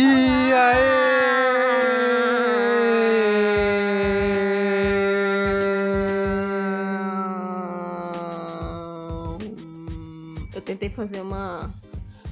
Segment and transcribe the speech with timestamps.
[0.00, 0.78] E aí?
[10.54, 11.74] Eu tentei fazer uma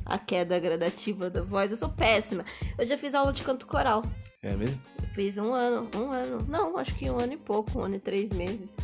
[0.05, 1.73] a queda gradativa da voz.
[1.73, 2.45] Eu sou péssima.
[2.79, 4.05] Eu já fiz aula de canto coral.
[4.45, 4.81] É mesmo?
[5.03, 6.47] Eu fiz um ano, um ano.
[6.49, 8.77] Não, acho que um ano e pouco, um ano e três meses.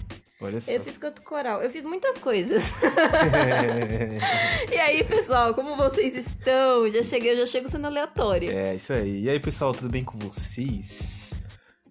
[0.43, 0.72] Olha só.
[0.72, 1.62] Eu fiz canto coral.
[1.62, 2.72] Eu fiz muitas coisas.
[4.71, 6.89] e aí, pessoal, como vocês estão?
[6.90, 8.50] Já cheguei, eu já chego sendo aleatório.
[8.50, 9.22] É, isso aí.
[9.22, 11.32] E aí, pessoal, tudo bem com vocês?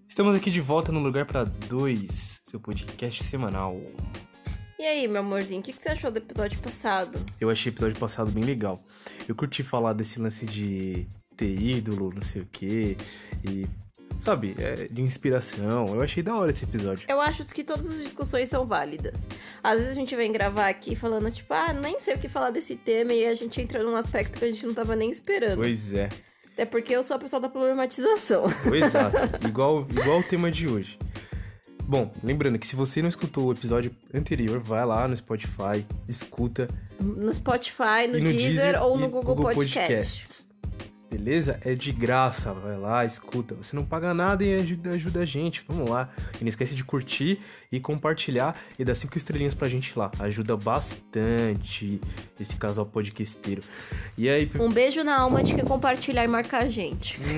[0.07, 3.81] Estamos aqui de volta no Lugar para Dois, seu podcast semanal.
[4.77, 7.17] E aí, meu amorzinho, o que, que você achou do episódio passado?
[7.39, 8.77] Eu achei o episódio passado bem legal.
[9.29, 11.07] Eu curti falar desse lance de
[11.37, 12.97] ter ídolo, não sei o quê,
[13.47, 13.65] e,
[14.21, 15.95] sabe, é, de inspiração.
[15.95, 17.05] Eu achei da hora esse episódio.
[17.09, 19.27] Eu acho que todas as discussões são válidas.
[19.63, 22.51] Às vezes a gente vem gravar aqui falando, tipo, ah, nem sei o que falar
[22.51, 25.57] desse tema, e a gente entra num aspecto que a gente não tava nem esperando.
[25.57, 26.07] Pois é.
[26.53, 28.43] Até porque eu sou a pessoa da problematização.
[28.71, 29.17] Exato.
[29.47, 30.99] igual, igual o tema de hoje.
[31.83, 36.67] Bom, lembrando que se você não escutou o episódio anterior, vai lá no Spotify, escuta.
[36.99, 39.89] No Spotify, no, no Deezer, ou no e Google, Podcast.
[39.89, 40.50] Podcasts.
[41.11, 41.59] Beleza?
[41.65, 43.53] É de graça, vai lá, escuta.
[43.55, 45.61] Você não paga nada e ajuda, ajuda a gente.
[45.67, 46.09] Vamos lá.
[46.39, 50.09] E não esquece de curtir e compartilhar e dar cinco estrelinhas pra gente lá.
[50.19, 51.99] Ajuda bastante
[52.39, 53.61] esse casal podcasteiro.
[54.17, 54.49] E aí...
[54.57, 57.19] Um beijo na alma de quem compartilhar e marcar a gente.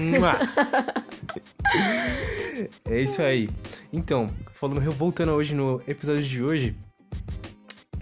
[2.85, 3.49] É isso aí.
[3.91, 6.75] Então, falando, voltando hoje no episódio de hoje,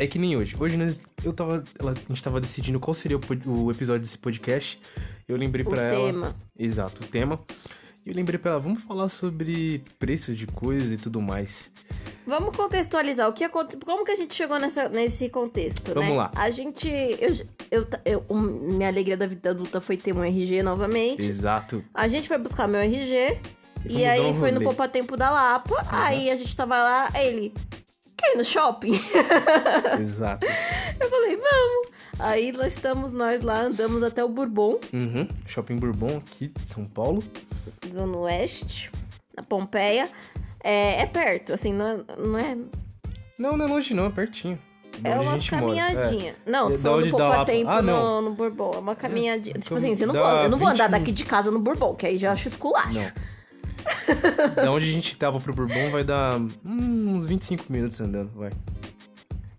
[0.04, 0.56] é que nem hoje.
[0.60, 3.22] Hoje nós, eu tava, ela, a gente tava decidindo qual seria o,
[3.66, 4.80] o episódio desse podcast.
[5.28, 6.06] Eu lembrei O pra ela.
[6.06, 6.36] tema.
[6.58, 7.40] Exato, o tema.
[8.06, 11.70] E eu lembrei pra ela, vamos falar sobre preços de coisas e tudo mais.
[12.26, 13.80] Vamos contextualizar o que aconteceu.
[13.86, 16.16] Como que a gente chegou nessa, nesse contexto, Vamos né?
[16.16, 16.32] lá.
[16.36, 16.88] A gente.
[16.90, 17.36] Eu,
[17.70, 17.88] eu,
[18.28, 21.24] eu- minha alegria da vida adulta foi ter um RG novamente.
[21.24, 21.84] Exato.
[21.94, 23.40] A gente foi buscar meu RG.
[23.88, 24.62] E E, aí um foi no.
[24.62, 25.86] Poupa Tempo da Lapa.
[25.90, 27.54] Aí a gente tava lá, ele.
[28.22, 28.94] Quer ir no shopping?
[30.00, 30.46] Exato.
[31.00, 31.88] Eu falei, vamos.
[32.20, 35.28] Aí nós estamos nós lá, andamos até o Bourbon, Uhum.
[35.48, 37.24] Shopping Bourbon aqui de São Paulo.
[37.92, 38.92] Zona Oeste,
[39.36, 40.08] na Pompeia.
[40.64, 41.98] É, é perto, assim, não é.
[42.18, 42.58] Não é,
[43.40, 44.60] Não, não é longe não, é pertinho.
[45.04, 46.36] É a uma caminhadinha.
[46.46, 48.22] Não, É tô falando Poupa lá- Tempo Ah, não.
[48.22, 48.74] no, no Bourbon.
[48.76, 49.56] É uma caminhadinha.
[49.58, 51.96] tipo assim, você não vou, eu não vou andar 20 daqui de casa no Bourbon,
[51.96, 52.94] que aí já acho esculacho.
[53.00, 53.31] Não.
[54.56, 58.52] da onde a gente tava pro Bourbon vai dar hum, uns 25 minutos andando, vai.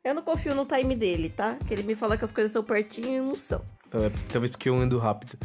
[0.05, 1.57] Eu não confio no time dele, tá?
[1.67, 3.63] Que ele me fala que as coisas são pertinho e não são.
[3.87, 5.39] Então, é- Talvez porque eu ando rápido.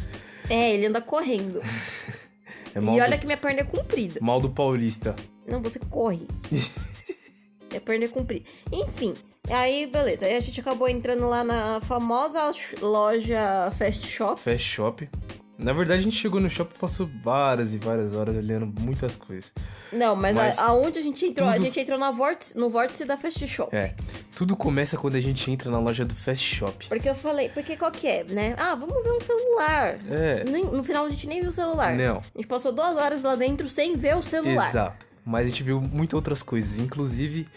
[0.50, 1.60] É, ele anda correndo.
[2.74, 4.20] É mal, E olha do, que minha perna é comprida.
[4.20, 5.16] mal do paulista.
[5.46, 6.28] Não, você corre.
[7.72, 8.44] é perna é comprida.
[8.70, 9.14] Enfim,
[9.48, 10.26] aí beleza.
[10.26, 12.50] Aí a gente acabou entrando lá na famosa
[12.82, 14.38] loja Fast Shop.
[14.38, 15.08] Fast Shop.
[15.58, 19.16] Na verdade, a gente chegou no shopping e passou várias e várias horas olhando muitas
[19.16, 19.52] coisas.
[19.92, 21.48] Não, mas, a- Mas aonde a gente entrou?
[21.48, 23.74] A tudo- gente entrou na vórtice, no vórtice da Fast Shop.
[23.74, 23.94] É.
[24.36, 26.86] Tudo começa quando a gente entra na loja do Fast Shop.
[26.88, 28.54] Porque eu falei, porque qual que é, né?
[28.56, 29.98] Ah, vamos ver um celular.
[30.08, 30.44] É.
[30.44, 31.96] Nem- no final a gente nem viu o celular.
[31.96, 32.18] Não.
[32.18, 34.68] A gente passou duas horas lá dentro sem ver o celular.
[34.68, 35.06] Exato.
[35.24, 36.78] Mas a gente viu muitas outras coisas.
[36.78, 37.48] Inclusive,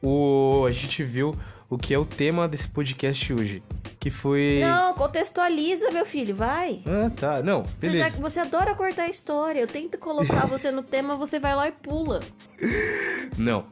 [0.00, 0.64] o...
[0.66, 1.34] a gente viu
[1.70, 3.62] o que é o tema desse podcast hoje.
[3.98, 4.60] Que foi.
[4.62, 6.80] Não, contextualiza, meu filho, vai.
[6.86, 7.42] Ah, tá.
[7.42, 8.10] Não, Você, beleza.
[8.10, 9.60] já, você adora cortar a história.
[9.60, 12.20] Eu tento colocar você no tema, você vai lá e pula.
[13.38, 13.66] Não.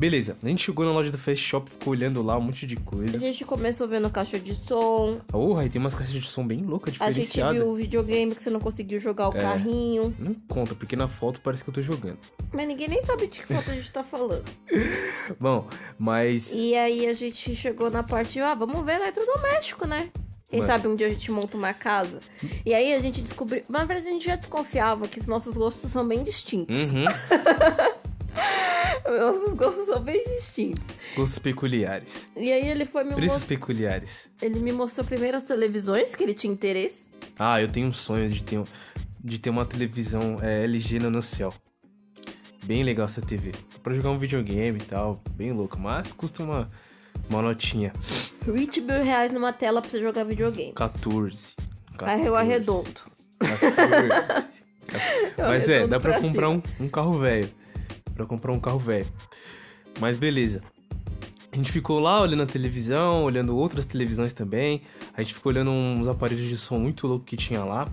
[0.00, 0.34] Beleza.
[0.42, 2.80] A gente chegou na loja do Fast Shop, ficou olhando lá um monte de A
[2.80, 3.18] coisa.
[3.18, 5.20] gente começou vendo caixa de som.
[5.28, 7.56] Porra, e tem umas caixas de som bem loucas, A gente diferenciadas.
[7.58, 9.40] viu o videogame que você não conseguiu jogar o É.
[9.42, 10.16] carrinho.
[10.18, 12.16] Não conta, porque na foto parece que eu tô jogando.
[12.50, 14.42] Mas ninguém nem sabe de que foto a gente tá falando.
[15.38, 15.68] Bom,
[15.98, 16.50] mas.
[16.54, 20.08] E aí a gente chegou na parte de, ah, vamos ver eletrodoméstico, né?
[20.48, 20.72] Quem Mano.
[20.72, 22.20] sabe um dia a gente monta uma casa.
[22.66, 23.62] E aí a gente descobriu.
[23.68, 26.92] Na verdade, a gente já desconfiava que os nossos gostos são bem distintos.
[26.92, 27.04] Uhum.
[29.18, 30.82] Nossos gostos são bem distintos.
[31.16, 32.28] Gostos peculiares.
[32.36, 33.48] E aí ele foi me Preços mostrando.
[33.60, 34.28] peculiares.
[34.40, 37.02] Ele me mostrou primeiro as televisões que ele tinha interesse.
[37.38, 38.64] Ah, eu tenho um sonho de ter, um-
[39.22, 41.52] de ter uma televisão é, LG no céu.
[42.64, 43.52] Bem legal essa TV.
[43.82, 45.78] Pra jogar um videogame e tal, bem louco.
[45.78, 46.70] Mas custa uma,
[47.28, 47.92] uma notinha.
[48.46, 50.72] 20 mil reais numa tela pra você jogar videogame.
[50.74, 51.54] 14.
[51.96, 52.90] Carro arredondo.
[53.38, 54.50] 14.
[55.38, 57.48] Mas é, dá pra pra comprar um, um carro velho.
[58.20, 59.06] Pra comprar um carro velho.
[59.98, 60.62] Mas beleza.
[61.50, 64.82] A gente ficou lá olhando a televisão, olhando outras televisões também.
[65.16, 67.88] A gente ficou olhando uns aparelhos de som muito louco que tinha lá.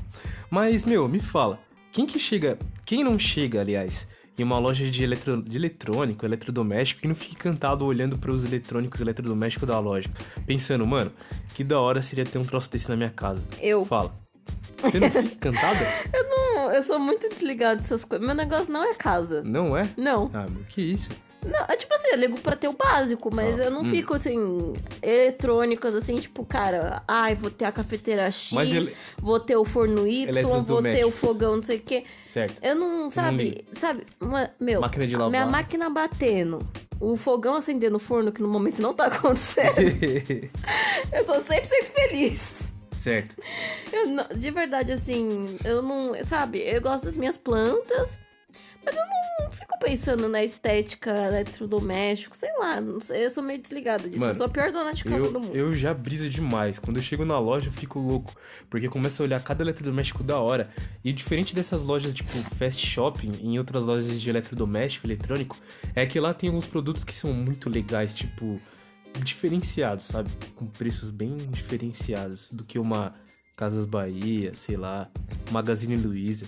[0.50, 1.58] Mas, meu, me fala.
[1.94, 2.60] Quem que chega...
[2.86, 4.06] Quem não chega, aliás,
[4.38, 8.44] em uma loja de, eletro, de eletrônico, eletrodoméstico, e não fica encantado olhando para os
[8.44, 10.10] eletrônicos eletrodomésticos da loja?
[10.46, 11.10] Pensando, mano,
[11.56, 13.46] que da hora seria ter um troço desse na minha casa.
[13.62, 13.86] Eu.
[13.86, 14.14] Fala.
[14.82, 15.88] Você não fica encantada?
[16.30, 18.26] Não, eu sou muito desligada dessas coisas.
[18.26, 19.42] Meu negócio não é casa.
[19.44, 19.90] Não é?
[19.98, 20.30] Não.
[20.34, 21.10] Ah, meu, que isso?
[21.46, 23.90] Não, é tipo assim, eu ligo pra ter o básico, mas Ah, eu não hum.
[23.90, 29.56] fico assim, eletrônicos, assim, tipo, cara, ai, vou ter a cafeteira X, ele- vou ter
[29.56, 30.28] o forno Y,
[30.66, 32.04] vou ter o fogão, não sei o quê.
[32.26, 32.56] Certo.
[32.62, 33.64] Eu não, sabe, liga.
[33.74, 35.30] sabe, uma- meu, Máquina de lavar.
[35.32, 36.60] minha máquina batendo,
[37.00, 39.76] o fogão acendendo o forno, que no momento não tá acontecendo,
[41.14, 41.64] eu tô 100%
[41.94, 42.67] feliz.
[43.08, 43.36] Certo.
[43.94, 48.20] Eu não- de verdade, assim, eu não, sabe, eu gosto das minhas plantas,
[48.84, 49.04] mas eu
[49.40, 54.20] não fico pensando na estética eletrodoméstico, sei lá, não sei, eu sou meio desligada disso,
[54.20, 55.56] Mano, eu sou a pior dona de casa Eu, do mundo.
[55.56, 56.80] eu já briso demais.
[56.80, 58.34] Quando eu chego na loja, eu fico louco.
[58.70, 60.70] Porque eu começo a olhar cada eletrodoméstico da hora.
[61.04, 65.56] E diferente dessas lojas, tipo, fast shopping, em outras lojas de eletrodoméstico, eletrônico,
[65.96, 68.60] é que lá tem alguns produtos que são muito legais, tipo,
[69.24, 70.30] diferenciados, sabe?
[70.56, 73.14] Com preços bem diferenciados do que uma
[73.56, 75.10] Casas Bahia, sei lá,
[75.52, 76.46] Magazine Luiza.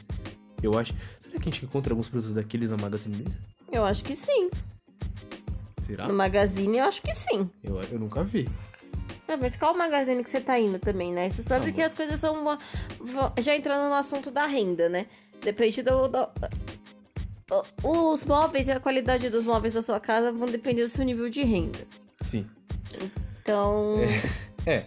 [0.61, 0.93] Eu acho.
[1.19, 3.37] Será que a gente encontra alguns produtos daqueles na Magazine Luiza?
[3.71, 4.49] Eu acho que sim.
[5.85, 6.07] Será?
[6.07, 7.49] No Magazine, eu acho que sim.
[7.63, 8.47] Eu, eu nunca vi.
[9.27, 11.29] Ah, mas qual magazine que você tá indo também, né?
[11.29, 12.33] Você sabe Ah, que as coisas são.
[12.41, 12.57] uma-
[13.39, 15.05] Já entrando no assunto da renda, né?
[15.43, 16.07] Depende do.
[16.07, 16.29] do-
[17.83, 21.29] Os móveis e a qualidade dos móveis da sua casa vão depender do seu nível
[21.29, 21.79] de renda.
[22.29, 22.45] Sim.
[23.41, 23.95] Então.
[24.65, 24.85] É.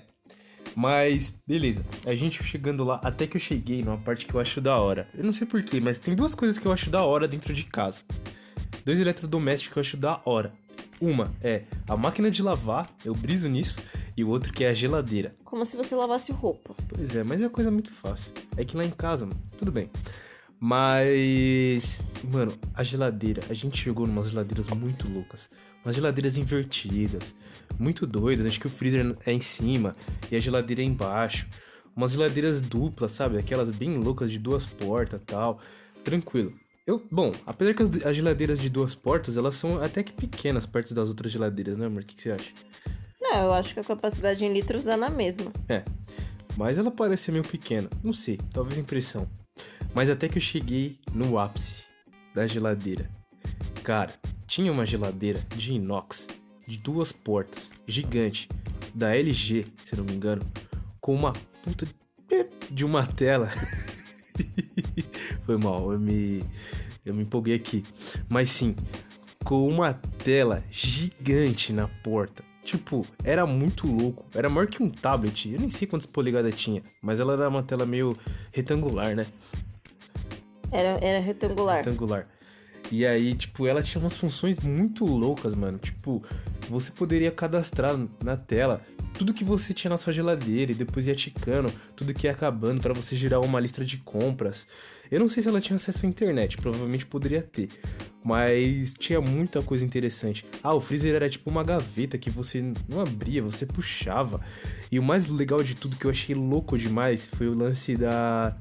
[0.77, 1.85] Mas, beleza.
[2.06, 5.09] A gente chegando lá, até que eu cheguei numa parte que eu acho da hora.
[5.15, 7.65] Eu não sei porquê, mas tem duas coisas que eu acho da hora dentro de
[7.65, 8.03] casa.
[8.85, 10.53] Dois eletrodomésticos que eu acho da hora.
[11.00, 13.81] Uma é a máquina de lavar, eu briso nisso.
[14.17, 15.35] E o outro que é a geladeira.
[15.43, 16.77] Como se você lavasse roupa.
[16.89, 18.31] Pois é, mas é uma coisa muito fácil.
[18.56, 19.91] É que lá em casa, mano, tudo bem.
[20.64, 22.00] Mas,
[22.32, 25.50] mano, a geladeira, a gente chegou numas geladeiras muito loucas.
[25.85, 27.35] Umas geladeiras invertidas,
[27.81, 28.47] muito doidas.
[28.47, 29.97] Acho que o freezer é em cima
[30.31, 31.49] e a geladeira é embaixo.
[31.97, 33.38] Umas geladeiras duplas, sabe?
[33.38, 35.59] Aquelas bem loucas de duas portas tal.
[36.05, 36.53] Tranquilo.
[36.87, 40.65] Eu, bom, apesar que as, as geladeiras de duas portas, elas são até que pequenas
[40.65, 42.03] perto das outras geladeiras, né, amor?
[42.03, 42.53] O que, que você acha?
[43.20, 45.50] Não, eu acho que a capacidade em litros dá na mesma.
[45.69, 45.82] É.
[46.56, 47.91] Mas ela parece meio pequena.
[48.00, 49.29] Não sei, talvez impressão.
[49.95, 51.85] Mas até que eu cheguei no ápice
[52.35, 53.11] da geladeira.
[53.83, 54.13] Cara,
[54.47, 56.29] tinha uma geladeira de inox
[56.67, 58.49] de duas portas, gigante,
[58.95, 60.43] da LG, se não me engano,
[61.01, 61.87] com uma puta
[62.71, 63.49] de uma tela.
[65.45, 66.43] Foi mal, eu me
[67.05, 67.83] eu me empolguei aqui.
[68.29, 68.77] Mas sim,
[69.45, 72.45] com uma tela gigante na porta.
[72.64, 74.25] Tipo, era muito louco.
[74.35, 75.53] Era maior que um tablet.
[75.53, 76.82] Eu nem sei quantas polegadas tinha.
[77.03, 78.17] Mas ela era uma tela meio
[78.53, 79.26] retangular, né?
[80.70, 81.79] Era, era retangular.
[81.79, 82.29] Retangular.
[82.91, 85.79] E aí, tipo, ela tinha umas funções muito loucas, mano.
[85.79, 86.23] Tipo,
[86.69, 88.81] você poderia cadastrar na tela
[89.15, 92.81] tudo que você tinha na sua geladeira e depois ia ticando tudo que ia acabando
[92.81, 94.67] pra você gerar uma lista de compras.
[95.12, 97.69] Eu não sei se ela tinha acesso à internet, provavelmente poderia ter.
[98.25, 100.43] Mas tinha muita coisa interessante.
[100.62, 104.41] Ah, o freezer era tipo uma gaveta que você não abria, você puxava.
[104.91, 108.56] E o mais legal de tudo que eu achei louco demais foi o lance da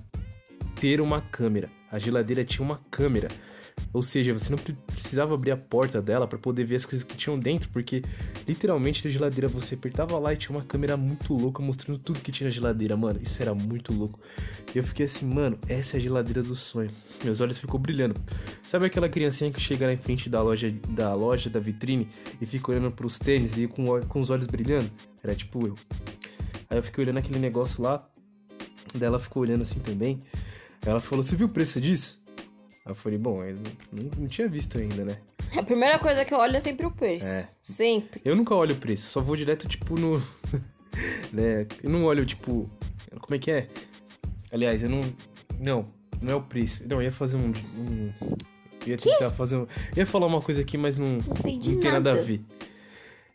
[0.75, 1.71] ter uma câmera.
[1.89, 3.29] A geladeira tinha uma câmera.
[3.93, 7.03] Ou seja, você não pre- precisava abrir a porta dela para poder ver as coisas
[7.03, 8.01] que tinham dentro, porque
[8.47, 12.31] literalmente na geladeira você apertava lá e tinha uma câmera muito louca mostrando tudo que
[12.31, 13.19] tinha na geladeira, mano.
[13.21, 14.19] Isso era muito louco.
[14.73, 16.91] E eu fiquei assim, mano, essa é a geladeira do sonho.
[17.23, 18.15] Meus olhos ficou brilhando.
[18.65, 22.07] Sabe aquela criancinha que chega na frente da loja, da loja, da vitrine
[22.39, 24.89] e fica olhando pros tênis e com, com os olhos brilhando?
[25.21, 25.75] Era tipo eu.
[26.69, 28.07] Aí eu fiquei olhando aquele negócio lá,
[28.95, 30.23] daí ela ficou olhando assim também.
[30.83, 32.20] Ela falou, você viu o preço disso?
[32.85, 33.55] Aí eu falei, bom, eu
[33.91, 35.17] não, não tinha visto ainda, né?
[35.57, 37.25] A primeira coisa que eu olho é sempre o preço.
[37.25, 37.47] É.
[37.61, 38.21] Sempre.
[38.23, 40.19] Eu nunca olho o preço, só vou direto, tipo, no.
[41.31, 41.67] né?
[41.83, 42.69] Eu não olho, tipo.
[43.19, 43.67] Como é que é?
[44.51, 45.01] Aliás, eu não.
[45.59, 45.87] Não,
[46.21, 46.83] não é o preço.
[46.87, 47.51] Não, eu ia fazer um.
[47.77, 48.13] um
[48.85, 49.61] eu ia tentar fazer um.
[49.61, 51.07] Eu ia falar uma coisa aqui, mas não.
[51.07, 52.25] Não entendi não tem nada a nada.
[52.25, 52.41] ver.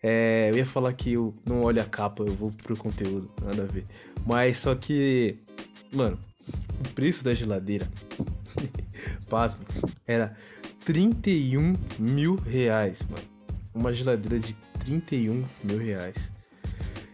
[0.03, 3.63] É, eu ia falar que eu não olho a capa, eu vou pro conteúdo, nada
[3.63, 3.85] a ver.
[4.25, 5.37] Mas só que.
[5.93, 7.87] Mano, o preço da geladeira.
[9.29, 9.65] Pasme,
[10.07, 10.37] era
[10.85, 13.25] 31 mil reais, mano.
[13.75, 16.17] Uma geladeira de 31 mil reais.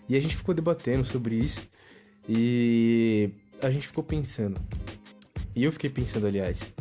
[0.08, 1.66] E a gente ficou debatendo sobre isso.
[2.28, 4.60] E a gente ficou pensando.
[5.54, 6.72] E eu fiquei pensando, aliás.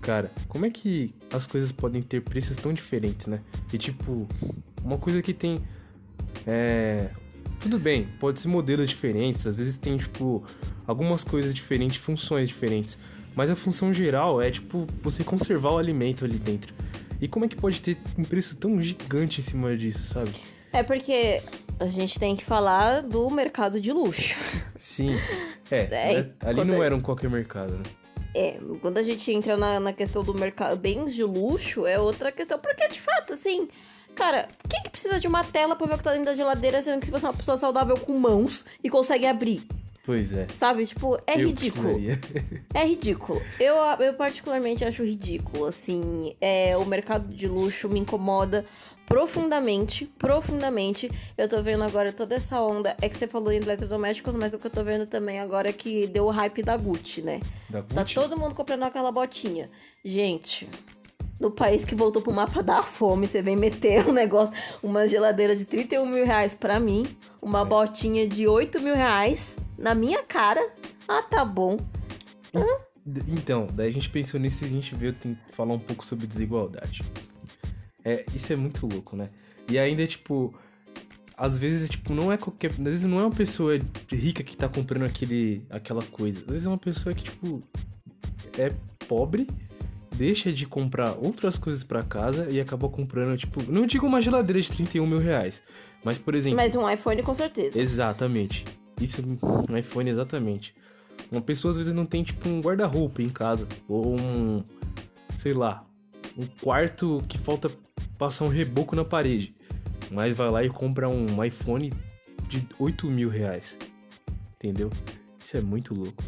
[0.00, 3.40] Cara, como é que as coisas podem ter preços tão diferentes, né?
[3.72, 4.28] E tipo,
[4.82, 5.60] uma coisa que tem.
[6.46, 7.10] É.
[7.60, 10.44] Tudo bem, pode ser modelos diferentes, às vezes tem, tipo,
[10.86, 12.98] algumas coisas diferentes, funções diferentes.
[13.36, 16.74] Mas a função geral é, tipo, você conservar o alimento ali dentro.
[17.20, 20.32] E como é que pode ter um preço tão gigante em cima disso, sabe?
[20.72, 21.42] É porque
[21.78, 24.34] a gente tem que falar do mercado de luxo.
[24.74, 25.14] Sim.
[25.68, 26.30] É, É, né?
[26.44, 27.82] ali não era um qualquer mercado, né?
[28.32, 32.30] É, quando a gente entra na, na questão do mercado bens de luxo, é outra
[32.30, 32.56] questão.
[32.56, 33.66] Porque, de fato, assim,
[34.14, 36.80] cara, quem que precisa de uma tela pra ver o que tá dentro da geladeira,
[36.80, 39.66] sendo que você é uma pessoa saudável com mãos e consegue abrir?
[40.06, 40.46] Pois é.
[40.56, 40.86] Sabe?
[40.86, 41.94] Tipo, é Eu ridículo.
[41.94, 42.20] precisaria.
[42.72, 43.42] É ridículo.
[43.58, 46.36] Eu, eu particularmente acho ridículo, assim.
[46.40, 48.64] É, o mercado de luxo me incomoda
[49.06, 51.10] profundamente, profundamente.
[51.36, 52.96] Eu tô vendo agora toda essa onda.
[53.00, 55.72] É que você falou em eletrodomésticos, mas o que eu tô vendo também agora é
[55.72, 57.40] que deu o hype da Gucci, né?
[57.68, 58.14] Da Tá Gucci?
[58.14, 59.70] todo mundo comprando aquela botinha.
[60.04, 60.68] Gente,
[61.40, 65.54] no país que voltou pro mapa da fome, você vem meter um negócio, uma geladeira
[65.56, 67.04] de 31 mil reais pra mim,
[67.40, 67.64] uma É.
[67.64, 70.68] botinha de 8 mil reais na minha cara.
[71.08, 71.76] Ah, tá bom.
[73.04, 75.14] D- Então, daí a gente pensou nisso e a gente veio
[75.52, 77.02] falar um pouco sobre desigualdade.
[78.04, 79.28] É, isso é muito louco, né?
[79.70, 80.54] E ainda, tipo,
[81.36, 82.70] às vezes, tipo, não é qualquer.
[82.70, 83.78] Às vezes não é uma pessoa
[84.10, 86.40] rica que tá comprando aquele, aquela coisa.
[86.40, 87.62] Às vezes é uma pessoa que, tipo,
[88.58, 88.72] é
[89.08, 89.46] pobre,
[90.16, 94.60] deixa de comprar outras coisas pra casa e acaba comprando, tipo, não digo uma geladeira
[94.60, 95.62] de 31 mil reais,
[96.04, 96.56] mas, por exemplo.
[96.56, 97.78] Mas um iPhone com certeza.
[97.80, 98.64] Exatamente.
[99.00, 99.22] Isso
[99.68, 100.74] no iPhone, exatamente.
[101.30, 103.66] Uma pessoa às vezes não tem, tipo, um guarda-roupa em casa.
[103.88, 104.62] Ou um.
[105.38, 105.84] Sei lá.
[106.36, 107.70] Um quarto que falta
[108.18, 109.54] passar um reboco na parede.
[110.10, 111.92] Mas vai lá e compra um iPhone
[112.48, 113.76] de 8 mil reais.
[114.54, 114.90] Entendeu?
[115.44, 116.22] Isso é muito louco.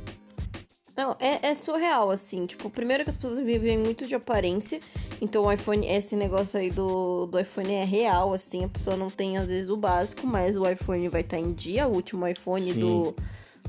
[0.99, 2.45] Não, é, é surreal, assim.
[2.45, 4.81] Tipo, primeiro que as pessoas vivem muito de aparência.
[5.23, 8.65] Então o iPhone, esse negócio aí do, do iPhone é real, assim.
[8.65, 11.87] A pessoa não tem, às vezes, o básico, mas o iPhone vai estar em dia.
[11.87, 12.81] O último iPhone Sim.
[12.81, 13.15] do,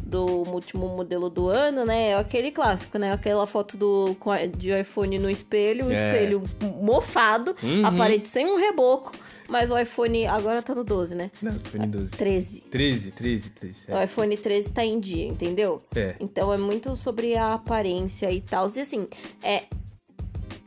[0.02, 2.10] do último modelo do ano, né?
[2.10, 3.12] É aquele clássico, né?
[3.14, 4.16] Aquela foto do,
[4.58, 5.94] de iPhone no espelho, o É.
[5.94, 6.42] espelho
[6.82, 7.86] mofado, Uhum.
[7.86, 9.12] a parede sem um reboco.
[9.50, 11.32] Mas o iPhone agora tá no 12, né?
[11.42, 12.12] Não, iPhone 12.
[12.12, 12.62] 13.
[12.62, 13.78] 13, 13, 13.
[13.90, 15.82] O iPhone 13 tá em dia, entendeu?
[15.96, 16.16] É.
[16.20, 18.72] Então é muito sobre a aparência e tal.
[18.76, 19.08] E assim,
[19.42, 19.64] é.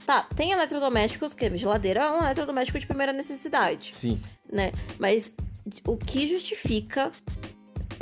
[0.04, 4.20] Tá, tem eletrodomésticos, que geladeira é um eletrodoméstico de primeira necessidade, Sim.
[4.52, 4.72] né?
[4.98, 5.32] Mas
[5.86, 7.12] o que justifica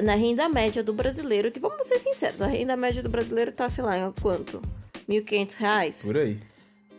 [0.02, 3.68] na renda média do brasileiro, que vamos ser sinceros, a renda média do brasileiro tá,
[3.68, 4.62] sei lá, em quanto?
[5.06, 6.38] 1.500 reais, Por aí.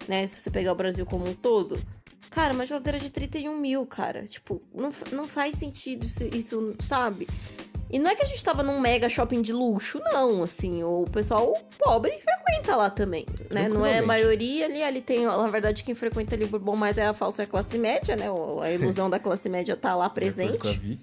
[0.07, 0.27] né?
[0.27, 1.79] Se você pegar o Brasil como um todo.
[2.31, 4.25] Cara, uma geladeira de 31 mil, cara.
[4.25, 7.27] Tipo, não, não faz sentido isso, isso, sabe?
[7.89, 10.81] E não é que a gente tava num mega shopping de luxo, não, assim.
[10.81, 13.67] O pessoal pobre frequenta lá também, né?
[13.67, 14.81] Não é a maioria ali.
[14.81, 18.15] Ali tem, na verdade, quem frequenta ali por bom mais é a falsa classe média,
[18.15, 18.27] né?
[18.61, 21.01] A ilusão da classe média tá lá De acordo com a presente.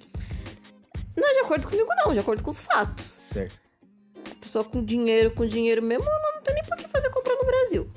[1.15, 2.15] Não é de acordo comigo, não.
[2.15, 3.19] De acordo com os fatos.
[3.31, 3.61] Certo.
[4.31, 7.35] A pessoa com dinheiro, com dinheiro mesmo, ela não tem nem por que fazer compra
[7.35, 7.91] no Brasil.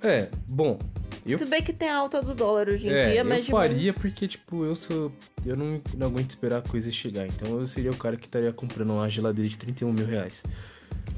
[0.00, 0.78] É, bom.
[1.24, 3.52] Eu Tudo bem que tem a alta do dólar hoje em é, dia, mas eu
[3.52, 5.12] faria porque, tipo, eu sou.
[5.46, 7.26] Eu não, não aguento esperar a coisa chegar.
[7.26, 10.42] Então eu seria o cara que estaria comprando uma geladeira de 31 mil reais.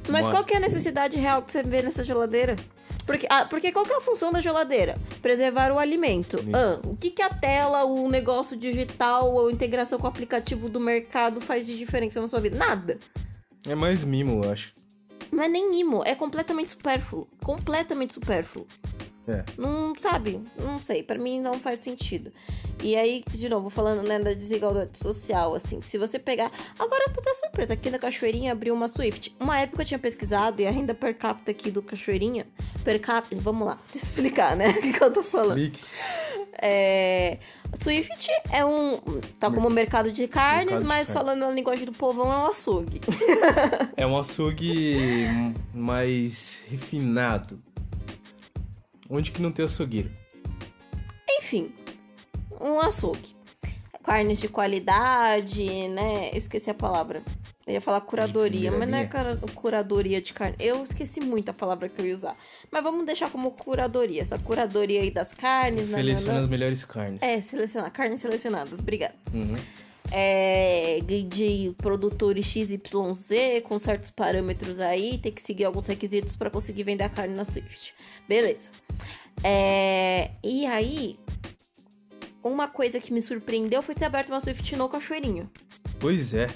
[0.08, 2.56] Mas Uma- qual que é a necessidade real que você vê nessa geladeira?
[3.06, 4.96] Porque, ah, porque qual que é a função da geladeira?
[5.20, 6.38] Preservar o alimento.
[6.52, 10.80] Ah, o que, que a tela, o negócio digital, a integração com o aplicativo do
[10.80, 12.56] mercado faz de diferença na sua vida?
[12.56, 12.98] Nada.
[13.66, 14.72] É mais mimo, eu acho.
[15.32, 17.26] Não é nem mimo, é completamente supérfluo.
[17.42, 18.66] Completamente supérfluo.
[19.26, 19.42] É.
[19.56, 20.40] Não, sabe?
[20.58, 22.30] Não sei, pra mim não faz sentido.
[22.82, 26.50] E aí, de novo, falando né, da desigualdade social, assim, se você pegar.
[26.78, 27.72] Agora tudo é surpresa.
[27.72, 29.34] Aqui na Cachoeirinha abriu uma Swift.
[29.40, 32.46] Uma época eu tinha pesquisado e a renda per capita aqui do Cachoeirinha.
[32.84, 34.68] Per capita, vamos lá, eu explicar, né?
[34.76, 35.54] O que, que eu tô falando?
[35.54, 35.90] Flix.
[36.60, 37.38] É.
[37.74, 38.98] Swift é um.
[39.40, 41.12] Tá como mercado de carnes, Mercado de mas carne.
[41.20, 43.00] falando na linguagem do povão, é um açougue.
[43.96, 45.26] É um açougue
[45.72, 47.60] mais refinado.
[49.08, 50.10] Onde que não tem açougueiro?
[51.38, 51.72] Enfim,
[52.60, 53.34] um açougue.
[54.02, 56.30] Carnes de qualidade, né?
[56.32, 57.22] Eu esqueci a palavra.
[57.66, 59.08] Eu ia falar curadoria, mas não é
[59.54, 60.54] curadoria de carne.
[60.60, 62.36] Eu esqueci muito a palavra que eu ia usar.
[62.70, 64.20] Mas vamos deixar como curadoria.
[64.20, 65.88] Essa curadoria aí das carnes.
[65.88, 66.44] Seleciona nananã.
[66.44, 67.22] as melhores carnes.
[67.22, 67.90] É, selecionar.
[67.90, 68.78] Carnes selecionadas.
[68.80, 69.14] Obrigada.
[69.32, 69.56] Uhum.
[70.10, 72.82] É, de produtores XYZ
[73.64, 77.44] com certos parâmetros aí, tem que seguir alguns requisitos para conseguir vender a carne na
[77.44, 77.94] Swift.
[78.28, 78.70] Beleza.
[79.42, 81.18] É, e aí,
[82.42, 85.50] uma coisa que me surpreendeu foi ter aberto uma Swift no Cachoeirinho.
[85.98, 86.46] Pois é.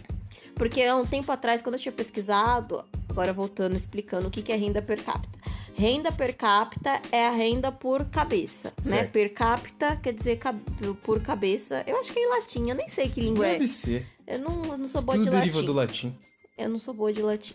[0.54, 4.52] Porque há um tempo atrás, quando eu tinha pesquisado, agora voltando explicando o que que
[4.52, 5.37] é renda per capita.
[5.78, 8.98] Renda per capita é a renda por cabeça, né?
[8.98, 9.12] Certo.
[9.12, 10.40] Per capita quer dizer
[11.04, 11.84] por cabeça.
[11.86, 13.52] Eu acho que é em latim, eu nem sei que língua é.
[13.52, 14.06] Deve ser.
[14.26, 15.66] Eu não, eu não sou boa Tudo de deriva latim.
[15.66, 16.16] do latim.
[16.58, 17.54] Eu não sou boa de latim.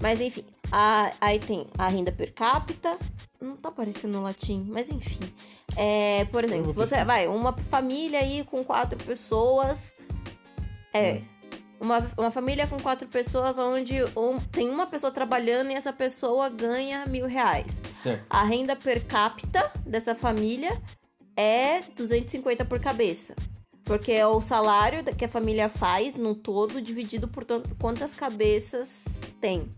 [0.00, 2.98] Mas enfim, a- aí tem a renda per capita.
[3.38, 5.20] Não tá aparecendo no latim, mas enfim.
[5.76, 9.92] É, por exemplo, você vai, uma família aí com quatro pessoas.
[10.94, 11.20] É.
[11.82, 16.48] Uma, uma família com quatro pessoas, onde um, tem uma pessoa trabalhando e essa pessoa
[16.48, 17.72] ganha mil reais.
[18.00, 18.24] Certo.
[18.30, 20.80] A renda per capita dessa família
[21.36, 23.34] é 250 por cabeça.
[23.82, 27.44] Porque é o salário que a família faz no todo dividido por
[27.80, 29.02] quantas cabeças
[29.40, 29.68] tem.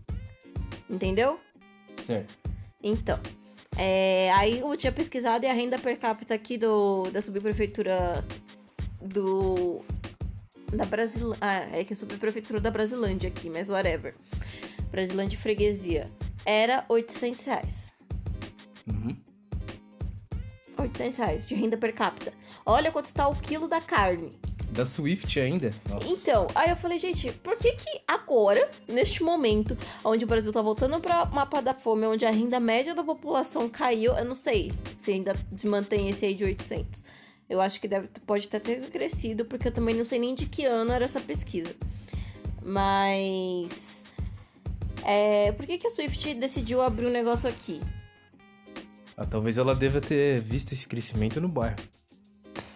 [0.87, 1.39] Entendeu?
[2.05, 2.37] Certo.
[2.83, 3.19] Então.
[3.75, 8.23] é, aí eu tinha pesquisado e a renda per capita aqui do, da subprefeitura
[9.01, 9.83] do.
[10.71, 11.35] Da Brasil.
[11.39, 14.15] Ah, é que é subprefeitura da Brasilândia aqui, mas whatever.
[14.91, 16.11] Brasilândia e freguesia.
[16.45, 17.91] Era 800 reais.
[18.87, 19.15] Uhum.
[20.77, 22.33] 800 reais de renda per capita.
[22.65, 24.37] Olha quanto está o quilo da carne.
[24.71, 25.71] Da Swift ainda?
[25.89, 26.07] Nossa.
[26.07, 30.61] Então, aí eu falei, gente, por que que agora, neste momento, onde o Brasil tá
[30.61, 34.73] voltando pra mapa da fome, onde a renda média da população caiu, eu não sei
[34.97, 37.05] se ainda se mantém esse aí de 800.
[37.49, 40.45] Eu acho que deve, pode até ter crescido, porque eu também não sei nem de
[40.47, 41.75] que ano era essa pesquisa.
[42.63, 44.03] Mas...
[45.03, 47.79] É, por que que a Swift decidiu abrir um negócio aqui?
[49.15, 51.77] Ah, talvez ela deva ter visto esse crescimento no bairro.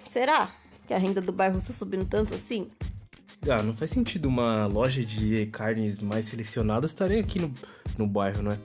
[0.05, 0.51] Será
[0.87, 2.69] que a renda do bairro está subindo tanto assim?
[3.49, 7.53] Ah, não faz sentido uma loja de carnes mais selecionadas estarem aqui no,
[7.97, 8.59] no bairro, não é?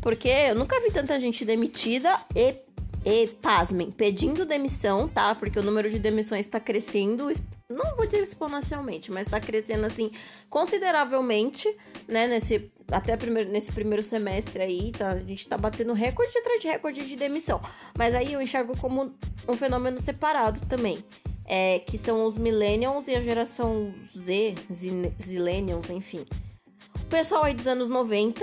[0.00, 2.54] Porque eu nunca vi tanta gente demitida e,
[3.04, 5.34] e pasmem, pedindo demissão, tá?
[5.34, 9.84] Porque o número de demissões tá crescendo, es- não vou dizer exponencialmente, mas tá crescendo
[9.84, 10.10] assim
[10.48, 11.68] consideravelmente,
[12.08, 12.26] né?
[12.26, 15.10] Nesse, até primeiro, nesse primeiro semestre aí, tá?
[15.10, 17.60] A gente tá batendo recorde atrás de recorde de demissão.
[17.96, 19.14] Mas aí eu enxergo como
[19.48, 20.98] um fenômeno separado também.
[21.46, 24.54] É, que são os millennials e a geração Z,
[25.22, 26.24] Zillennials, enfim.
[26.96, 28.42] O pessoal aí dos anos 90,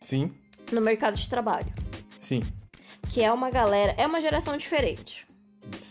[0.00, 0.32] Sim,
[0.72, 1.70] no mercado de trabalho.
[2.22, 2.40] sim.
[3.18, 3.96] Que é uma galera.
[3.98, 5.27] É uma geração diferente.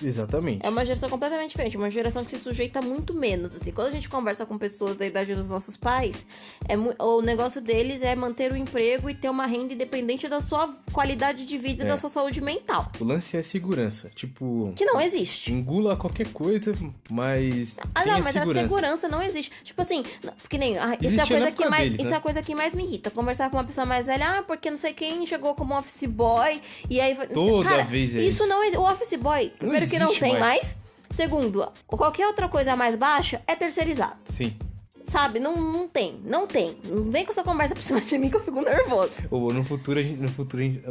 [0.02, 0.66] Exatamente.
[0.66, 1.78] É uma geração completamente diferente.
[1.78, 3.56] Uma geração que se sujeita muito menos.
[3.56, 6.26] Assim, quando a gente conversa com pessoas da idade dos nossos pais,
[6.68, 10.76] é o negócio deles é manter o emprego e ter uma renda independente da sua
[10.92, 11.90] qualidade de vida e É.
[11.90, 12.92] da sua saúde mental.
[13.00, 14.10] O lance é segurança.
[14.16, 15.52] Tipo, Que não existe.
[15.54, 16.72] engula qualquer coisa,
[17.10, 17.78] mas.
[17.96, 18.60] Ah, não, mas segurança.
[18.60, 19.52] a segurança não existe.
[19.64, 20.04] Tipo assim,
[20.50, 20.78] que nem.
[20.78, 22.16] ah, isso, é a coisa que mais, deles, isso né?
[22.16, 23.10] é a coisa que mais me irrita.
[23.12, 26.62] Conversar com uma pessoa mais velha, ah, porque não sei quem chegou como office boy.
[26.90, 27.16] E aí.
[27.34, 28.48] Toda Cara, vez é isso isso.
[28.48, 28.78] não existe.
[28.78, 30.40] O office boy, primeiro que não tem mais.
[30.40, 30.78] mais.
[31.12, 34.18] Segundo, qualquer outra coisa mais baixa é terceirizado.
[34.26, 34.56] Sim.
[35.06, 35.40] Sabe?
[35.40, 36.20] Não, não tem.
[36.26, 36.78] Não tem.
[36.84, 39.14] Não vem com essa conversa por cima de mim que eu fico nervosa.
[39.32, 40.82] Ou no futuro, a gente, no futuro a gente,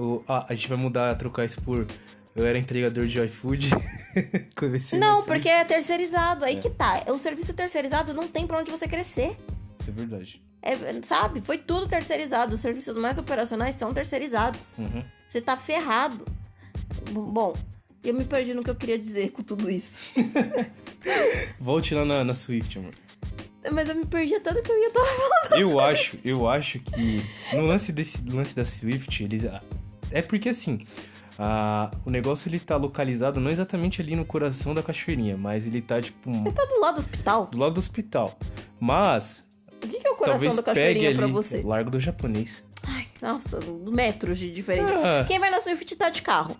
[0.48, 1.86] a gente vai mudar, trocar isso por.
[2.34, 3.70] Eu era entregador de iFood.
[4.98, 5.26] Não, iFood.
[5.26, 6.44] porque é terceirizado.
[6.44, 7.02] Aí que tá.
[7.08, 9.36] O serviço terceirizado não tem pra onde você crescer.
[9.80, 10.42] Isso é verdade.
[10.62, 11.40] É, sabe?
[11.40, 12.54] Foi tudo terceirizado.
[12.54, 14.74] Os serviços mais operacionais são terceirizados.
[14.78, 15.04] Uhum.
[15.28, 16.24] Você tá ferrado.
[17.10, 17.58] B-
[18.06, 19.98] Bom, eu me perdi no que eu queria dizer com tudo isso.
[21.60, 22.92] Volte lá na, na Swift, amor.
[23.72, 25.60] Mas eu me perdi até do que eu ia estar falando.
[25.60, 27.20] Eu acho, eu acho que
[27.52, 29.44] no lance desse lance da Swift, eles
[30.12, 30.86] é porque assim,
[31.36, 35.82] a, o negócio ele tá localizado não exatamente ali no coração da cachoeirinha, mas ele
[35.82, 37.46] tá tipo um- Tá do lado do hospital.
[37.46, 38.38] do lado do hospital.
[38.78, 39.44] Mas
[39.82, 41.60] O que que é o coração talvez da cachoeirinha ali pra você?
[41.62, 42.62] Largo do Japonês.
[42.84, 43.58] Ai, nossa,
[43.90, 44.94] metros de diferença.
[44.96, 46.56] Ah, Quem vai na Swift tá de carro.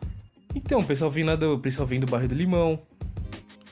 [0.57, 2.81] Então, o pessoal vem lá do, o pessoal vem do bairro do Limão.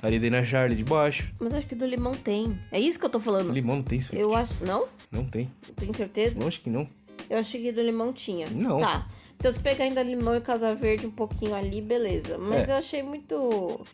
[0.02, 1.32] Ali daí na Jarle de baixo.
[1.40, 2.58] Mas acho que do limão tem.
[2.70, 3.50] É isso que eu tô falando.
[3.50, 4.20] Limão não tem Swift.
[4.20, 4.52] Eu acho.
[4.62, 4.86] Não?
[5.10, 5.48] Não tem.
[5.76, 6.38] Tem certeza?
[6.38, 6.86] Longe que não.
[7.30, 8.46] Eu achei que do limão tinha.
[8.50, 8.80] Não.
[8.80, 9.08] Tá.
[9.38, 12.36] Então se pegar ainda limão e casa verde um pouquinho ali, beleza.
[12.36, 12.72] Mas É.
[12.72, 13.86] eu achei muito.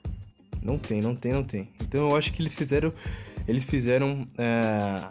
[0.60, 1.68] Não tem, não tem, não tem.
[1.80, 2.92] Então eu acho que eles fizeram.
[3.46, 5.04] Eles fizeram é,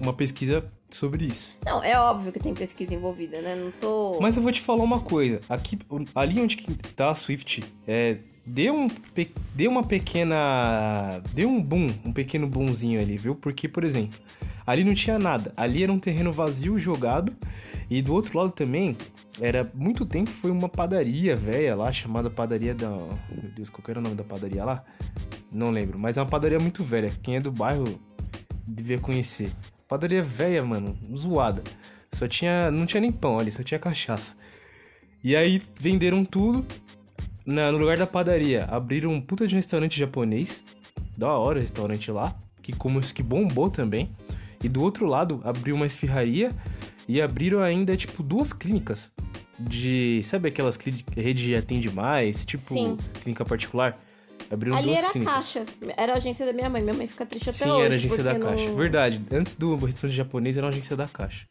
[0.00, 0.64] uma pesquisa
[0.94, 1.56] sobre isso.
[1.64, 3.56] Não, é óbvio que tem pesquisa envolvida, né?
[3.56, 4.18] Não tô.
[4.20, 5.40] Mas eu vou te falar uma coisa.
[5.48, 5.78] Aqui,
[6.14, 6.56] ali onde
[6.94, 8.88] tá a Swift, é, deu, um,
[9.54, 11.20] deu uma pequena.
[11.32, 13.34] Deu um boom, um pequeno boomzinho ali, viu?
[13.34, 14.18] Porque, por exemplo,
[14.66, 15.52] ali não tinha nada.
[15.56, 17.34] Ali era um terreno vazio jogado.
[17.90, 18.96] E do outro lado também,
[19.40, 22.88] era muito tempo foi uma padaria velha lá, chamada Padaria da.
[22.88, 24.82] Meu Deus, qual era o nome da padaria lá?
[25.52, 27.12] Não lembro, mas é uma padaria muito velha.
[27.22, 28.00] Quem é do bairro
[28.66, 29.50] devia conhecer.
[29.88, 31.62] Padaria velha, mano, zoada.
[32.12, 32.70] Só tinha.
[32.70, 34.36] Não tinha nem pão ali, só tinha cachaça.
[35.22, 36.64] E aí venderam tudo.
[37.46, 40.62] Na- no lugar da padaria, abriram um puta de um restaurante japonês.
[41.16, 42.34] Da hora o restaurante lá.
[42.62, 44.10] Que como que bombou também.
[44.62, 46.50] E do outro lado, abriu uma esfirraria.
[47.06, 49.12] E abriram ainda, tipo, duas clínicas.
[49.58, 50.22] De.
[50.24, 51.14] Sabe aquelas clínicas.
[51.14, 52.44] Rede atende mais?
[52.46, 52.96] Tipo, Sim.
[53.22, 53.94] clínica particular.
[54.50, 55.34] Abriram Ali era a clínicas.
[55.34, 55.64] caixa.
[55.96, 56.82] Era a agência da minha mãe.
[56.82, 57.82] Minha mãe fica triste até Sim, hoje.
[57.82, 58.72] era a agência da Caixa.
[58.74, 59.20] Verdade.
[59.32, 61.46] Antes do restaurante japonês, era uma agência da Caixa.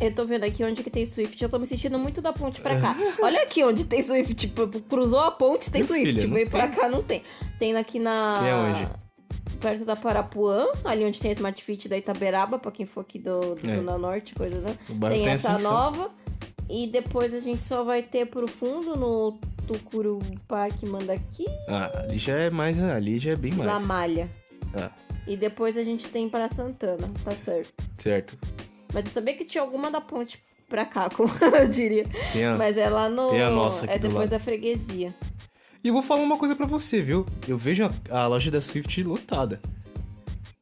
[0.00, 1.42] Eu tô vendo aqui onde que tem Swift.
[1.42, 2.94] Eu tô me sentindo muito da ponte pra cá.
[3.20, 4.34] Olha aqui onde tem Swift.
[4.34, 6.20] Tipo, cruzou a ponte, tem Meu Swift.
[6.20, 6.76] filho, Veio pra tem.
[6.78, 7.22] cá, não tem.
[7.58, 8.36] Tem aqui na.
[8.40, 8.88] Tem aonde?
[9.60, 13.18] perto da Parapuã, ali onde tem a Smart Fit da Itaberaba, pra quem for aqui
[13.18, 13.74] do, do É.
[13.74, 14.76] Zona Norte, coisa, né?
[14.90, 16.10] O Tem, tem essa nova.
[16.68, 22.18] E depois a gente só vai ter pro fundo no Tucuru Parque Mandaqui, Ah, ali
[22.18, 22.80] já é mais.
[22.82, 23.84] Ali já é bem mais.
[23.86, 24.28] Malha.
[24.76, 24.90] Ah,
[25.26, 27.72] E depois a gente tem para Santana, tá certo.
[27.96, 28.38] certo.
[28.92, 32.04] Mas eu sabia que tinha alguma da ponte pra cá, como eu diria.
[32.32, 32.56] Tem a...
[32.56, 33.30] Mas é lá no.
[33.30, 34.30] Tem a nossa aqui é do depois lado.
[34.30, 35.14] da freguesia.
[35.84, 37.24] E eu vou falar uma coisa pra você, viu?
[37.46, 39.60] Eu vejo a, a loja da Swift lotada.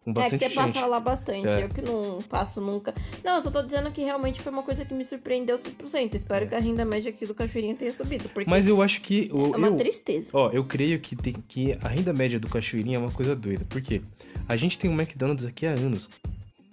[0.05, 0.73] Com é que bastante você gente.
[0.75, 1.49] passa lá bastante.
[1.49, 1.65] É.
[1.65, 2.95] Eu que não passo nunca.
[3.25, 6.15] Não, eu só tô dizendo que realmente foi uma coisa que me surpreendeu 100%.
[6.15, 8.29] Espero que a renda média aqui do Cachoeirinha tenha subido.
[8.29, 8.51] Porque É.
[8.51, 9.31] Mas eu acho que.
[9.33, 10.29] o- é uma eu, tristeza.
[10.35, 13.65] Ó, eu creio que, tem, que a renda média do Cachoeirinha é uma coisa doida.
[13.65, 14.03] Por quê?
[14.47, 16.09] A gente tem um McDonald's aqui há anos.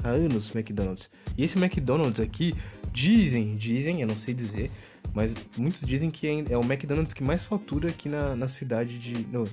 [0.04, 1.10] Há anos McDonald's.
[1.38, 2.54] E esse McDonald's aqui,
[2.92, 4.70] dizem, dizem, eu não sei dizer,
[5.14, 9.26] mas muitos dizem que é o McDonald's que mais fatura aqui na, na cidade de.
[9.28, 9.48] No,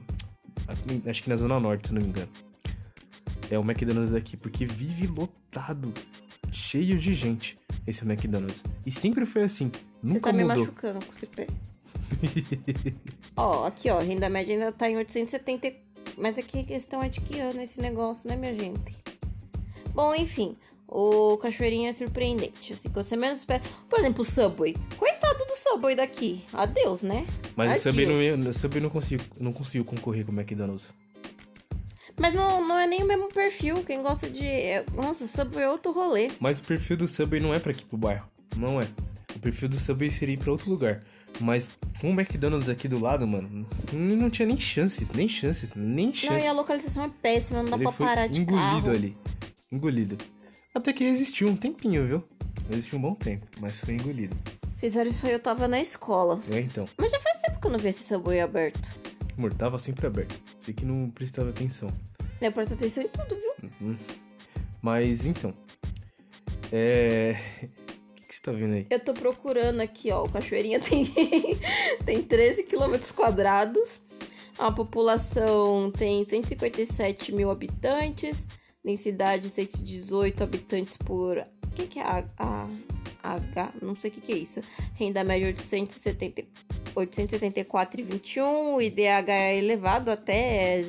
[1.06, 2.28] acho que na Zona Norte, se não me engano.
[3.50, 5.92] É o McDonald's daqui, porque vive lotado,
[6.52, 8.62] cheio de gente, esse McDonald's.
[8.84, 9.70] E sempre foi assim.
[10.02, 10.58] Você Nunca tá me mudou.
[10.58, 11.46] machucando com esse pé.
[13.36, 15.72] ó, aqui, ó, a renda média ainda tá em 870.
[16.16, 18.96] Mas aqui a questão é de que ano esse negócio, né, minha gente?
[19.94, 20.56] Bom, enfim,
[20.88, 22.72] o Cachoeirinha é surpreendente.
[22.72, 23.62] Assim, quando você menos espera.
[23.88, 24.74] Por exemplo, o Subway.
[24.96, 26.42] Coitado do Subway daqui.
[26.52, 27.26] Adeus, né?
[27.54, 28.38] Mas o Subway Adeus.
[28.38, 30.94] não, o Subway não conseguiu, não conseguiu concorrer com o McDonald's.
[32.18, 33.82] Mas não, não é nem o mesmo perfil.
[33.84, 34.44] Quem gosta de.
[34.44, 36.30] é- Nossa, Subway é outro rolê.
[36.40, 38.26] Mas o perfil do Subway não é pra aqui pro bairro.
[38.56, 38.88] Não é.
[39.36, 41.02] O perfil do Subway seria ir pra outro lugar.
[41.40, 46.12] Mas com o McDonald's aqui do lado, mano, não tinha nem chances, nem chances, nem
[46.12, 46.38] chances.
[46.38, 48.90] Não, e a localização é péssima, não dá Ele pra parar de engolido carro.
[48.90, 49.16] ali.
[49.70, 50.16] Engolido.
[50.74, 52.24] Até que resistiu um tempinho, viu?
[52.70, 54.34] Resistiu um bom tempo, mas foi engolido.
[54.78, 56.40] Fizeram isso aí, eu tava na escola.
[56.50, 56.88] É, então.
[56.96, 58.90] Mas já faz tempo que eu não vi esse Subway aberto.
[59.36, 60.40] Amor, tava sempre aberto.
[60.62, 61.88] Achei que não prestava atenção.
[62.40, 63.70] Eu presto atenção em tudo, viu?
[63.80, 63.96] Uhum.
[64.80, 65.52] Mas, então.
[66.72, 67.36] É...
[68.12, 68.86] O que, que você tá vendo aí?
[68.88, 70.24] Eu tô procurando aqui, ó.
[70.24, 71.04] O Cachoeirinha tem,
[72.04, 74.00] tem 13 quilômetros quadrados.
[74.58, 78.46] A população tem 157 mil habitantes.
[78.84, 81.38] Densidade 118 habitantes por.
[81.38, 82.68] O que, que é a, a,
[83.22, 83.72] H?
[83.82, 84.60] Não sei o que, que é isso.
[84.94, 86.44] Renda média 870,
[86.94, 88.74] 874,21.
[88.74, 90.82] O IDH é elevado até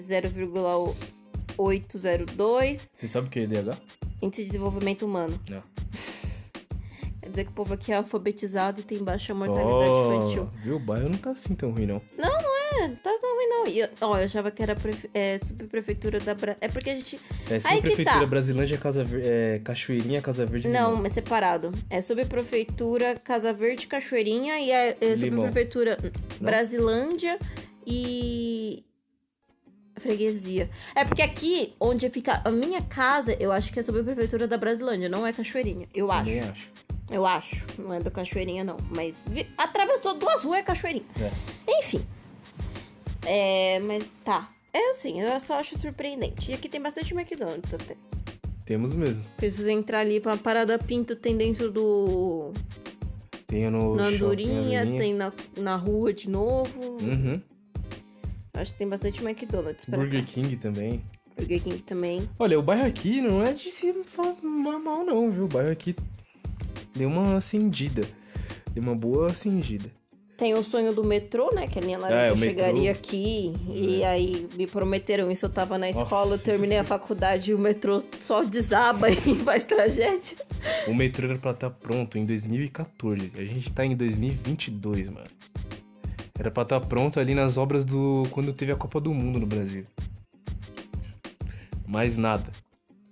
[1.59, 2.89] 0,802.
[2.97, 3.77] Você sabe o que é IDH?
[4.21, 5.39] Índice de desenvolvimento humano.
[5.49, 5.61] Não.
[7.21, 10.49] Quer dizer que o povo aqui é alfabetizado e tem baixa mortalidade infantil.
[10.63, 10.77] viu?
[10.77, 12.01] O bairro não tá assim tão ruim, não.
[12.17, 13.67] É, tá tão ruim não.
[13.67, 16.33] E, eu- ó, eu achava que era prefe- é, subprefeitura da...
[16.33, 16.55] Bra...
[16.59, 17.19] É porque a gente...
[17.49, 18.25] É subprefeitura tá.
[18.25, 19.25] Brasilândia, Casa Ver...
[19.25, 21.05] é, Cachoeirinha, Casa Verde Não, Limão.
[21.05, 21.71] é separado.
[21.89, 25.97] É subprefeitura Casa Verde, Cachoeirinha e é, é subprefeitura
[26.39, 27.37] Brasilândia
[27.85, 28.83] e...
[29.99, 30.69] Freguesia.
[30.95, 35.09] É porque aqui, onde fica a minha casa, eu acho que é subprefeitura da Brasilândia,
[35.09, 35.87] não é Cachoeirinha.
[35.93, 36.25] Eu acho.
[36.25, 36.69] Também acho.
[37.11, 37.65] Eu acho.
[37.77, 38.77] Não é do Cachoeirinha, não.
[38.89, 41.05] Mas vi- atravessou duas ruas é Cachoeirinha.
[41.19, 41.31] É.
[41.79, 42.05] Enfim.
[43.25, 44.49] É, mas tá.
[44.73, 46.51] É assim, eu só acho surpreendente.
[46.51, 47.95] E aqui tem bastante McDonald's até.
[48.65, 49.23] Temos mesmo.
[49.35, 52.51] Porque se você entrar ali pra Parada Pinto, tem dentro do.
[53.47, 54.85] Tem no na Andorinha.
[54.85, 56.79] tem na, na rua de novo.
[57.01, 57.41] Uhum.
[58.59, 60.31] Acho que tem bastante McDonald's pra Burger cá.
[60.33, 61.01] King também.
[61.37, 62.29] Burger King também.
[62.37, 65.45] Olha, o bairro aqui não é de se falar mal, não, viu?
[65.45, 65.95] O bairro aqui
[66.95, 68.01] deu uma acendida.
[68.73, 69.89] Deu uma boa acendida.
[70.37, 71.67] Tem o sonho do metrô, né?
[71.67, 72.59] Que a linha É, laranja o metrô.
[72.65, 73.53] chegaria aqui.
[73.73, 75.45] E aí me prometeram isso.
[75.45, 79.09] Eu tava na Nossa, escola, eu isso terminei a faculdade e o metrô só desaba
[79.11, 80.37] e faz tragédia.
[80.87, 83.33] O metrô era pra estar pronto em 2014.
[83.37, 85.27] A gente tá em 2022, mano.
[86.39, 88.23] Era pra estar pronto ali nas obras do.
[88.31, 89.85] quando teve a Copa do Mundo no Brasil.
[91.85, 92.45] Mais nada.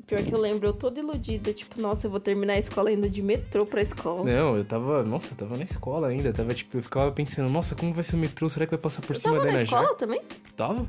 [0.06, 1.52] Pior que eu lembro, eu toda iludida.
[1.52, 4.24] Tipo, nossa, eu vou terminar a escola indo de metrô pra escola.
[4.24, 5.04] Não, eu tava.
[5.04, 6.32] Nossa, eu tava na escola ainda.
[6.32, 8.48] Tava tipo, eu ficava pensando, nossa, como vai ser o metrô?
[8.50, 9.78] Será que vai passar por Você cima tava da na Inajá?
[9.82, 10.22] escola também?
[10.56, 10.88] Tava?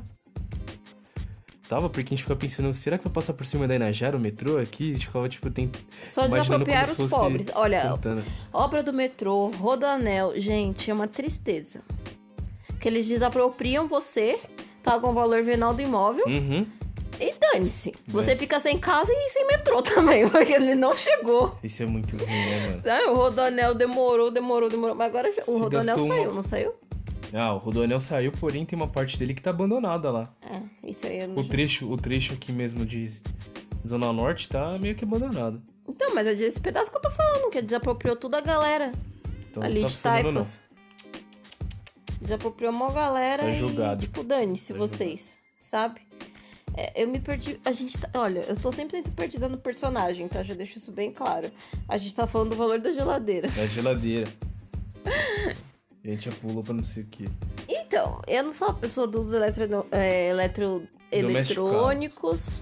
[1.67, 4.19] Tava, porque a gente ficava pensando, será que vai passar por cima da Inajara o
[4.19, 4.91] metrô aqui?
[4.91, 5.69] A gente ficava, tipo, tem...
[6.07, 7.47] Só desapropriar os pobres.
[7.53, 8.23] Olha, Santana.
[8.51, 11.81] obra do metrô, Rodoanel, gente, é uma tristeza.
[12.79, 14.39] Porque eles desapropriam você,
[14.81, 16.65] pagam o valor venal do imóvel Uhum.
[17.19, 17.91] e dane-se.
[18.07, 21.57] Você Mas- fica sem casa e sem metrô também, porque ele não chegou.
[21.61, 22.79] Isso é muito ruim, né, mano?
[22.79, 23.03] Sabe?
[23.03, 24.95] O Rodoanel demorou, demorou, demorou.
[24.95, 26.73] Mas agora Se o Rodoanel gastou uma- saiu, não saiu?
[27.33, 30.33] Ah, o Rodoanel saiu, porém tem uma parte dele que tá abandonada lá.
[30.41, 33.11] É, isso aí não O trecho, o trecho aqui mesmo de
[33.85, 35.61] Zona Norte tá meio que abandonado.
[35.87, 38.91] Então, mas é desse pedaço que eu tô falando, que desapropriou toda a galera.
[39.51, 40.31] Então ali não tá de funcionando, não.
[40.41, 40.59] Taipas.
[42.21, 44.01] Desapropriou uma galera Tá e, jogado.
[44.01, 46.01] tipo, dane-se vocês, sabe?
[46.75, 47.59] É, eu me perdi.
[47.65, 48.09] A gente tá.
[48.13, 50.43] Olha, eu tô sempre perdida no personagem, tá?
[50.43, 51.49] Já deixo isso bem claro.
[51.87, 53.47] A gente tá falando do valor da geladeira.
[53.49, 54.27] Da geladeira.
[55.05, 57.25] a gente já pulou pra não sei o quê.
[57.67, 62.61] Então, eu não sou a pessoa dos eletro, é, eletro, eletrônicos.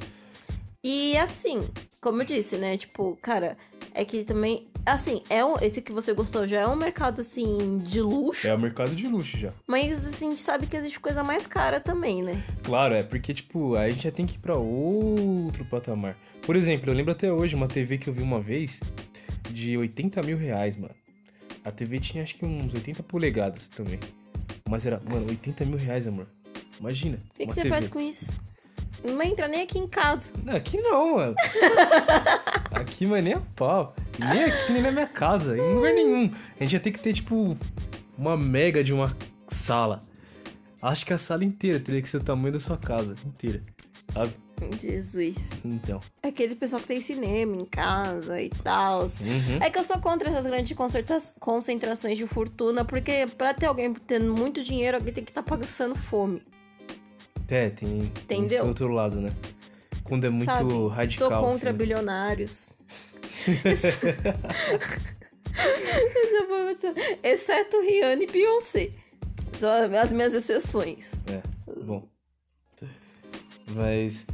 [0.89, 1.67] E assim,
[2.00, 2.78] como eu disse, né?
[2.78, 3.58] Tipo, cara,
[3.93, 4.69] é que também.
[4.86, 8.47] Assim, é um, esse que você gostou já é um mercado, assim, de luxo.
[8.47, 9.52] É um mercado de luxo já.
[9.67, 12.41] Mas, assim, a gente sabe que existe coisa mais cara também, né?
[12.63, 16.17] Claro, é porque, tipo, aí a gente já tem que ir pra outro patamar.
[16.43, 18.80] Por exemplo, eu lembro até hoje uma TV que eu vi uma vez
[19.50, 20.95] de 80 mil reais, mano.
[21.65, 24.00] A TV tinha acho que uns 80 polegadas também.
[24.69, 26.28] Mas era, mano, 80 mil reais, amor.
[26.80, 27.17] Imagina.
[27.32, 27.69] O que, que você TV.
[27.76, 28.32] faz com isso?
[29.08, 30.30] Não entra nem aqui em casa.
[30.43, 31.36] Não, aqui não, mano.
[32.72, 33.96] aqui, mas nem a pau.
[34.20, 35.58] Nem aqui, nem na minha casa.
[35.58, 36.32] Em lugar nenhum.
[36.60, 37.58] A gente ia ter que ter, tipo,
[38.17, 39.15] uma mega de uma
[39.48, 40.00] sala.
[40.82, 43.15] Acho que a sala inteira teria que ser o tamanho da sua casa.
[43.26, 43.63] Inteira.
[44.13, 44.34] Sabe?
[44.82, 45.50] Jesus.
[45.63, 46.00] Então.
[46.24, 49.04] É aquele pessoal que tem cinema em casa e tal.
[49.04, 49.62] Uhum.
[49.62, 50.76] É que eu sou contra essas grandes
[51.39, 55.58] concentrações de fortuna, porque pra ter alguém tendo muito dinheiro, alguém tem que estar tá
[55.58, 56.41] passando fome.
[57.47, 58.12] É, tem, Entendeu?
[58.27, 59.29] tem esse outro lado, né?
[60.03, 61.29] Quando é muito Sabe, radical.
[61.29, 61.77] Sou contra assim.
[61.77, 62.69] bilionários.
[67.23, 68.89] Exceto Rihanna e Beyoncé.
[69.60, 71.13] São as minhas exceções.
[71.27, 71.41] É,
[71.83, 72.07] bom.
[73.69, 74.25] Mas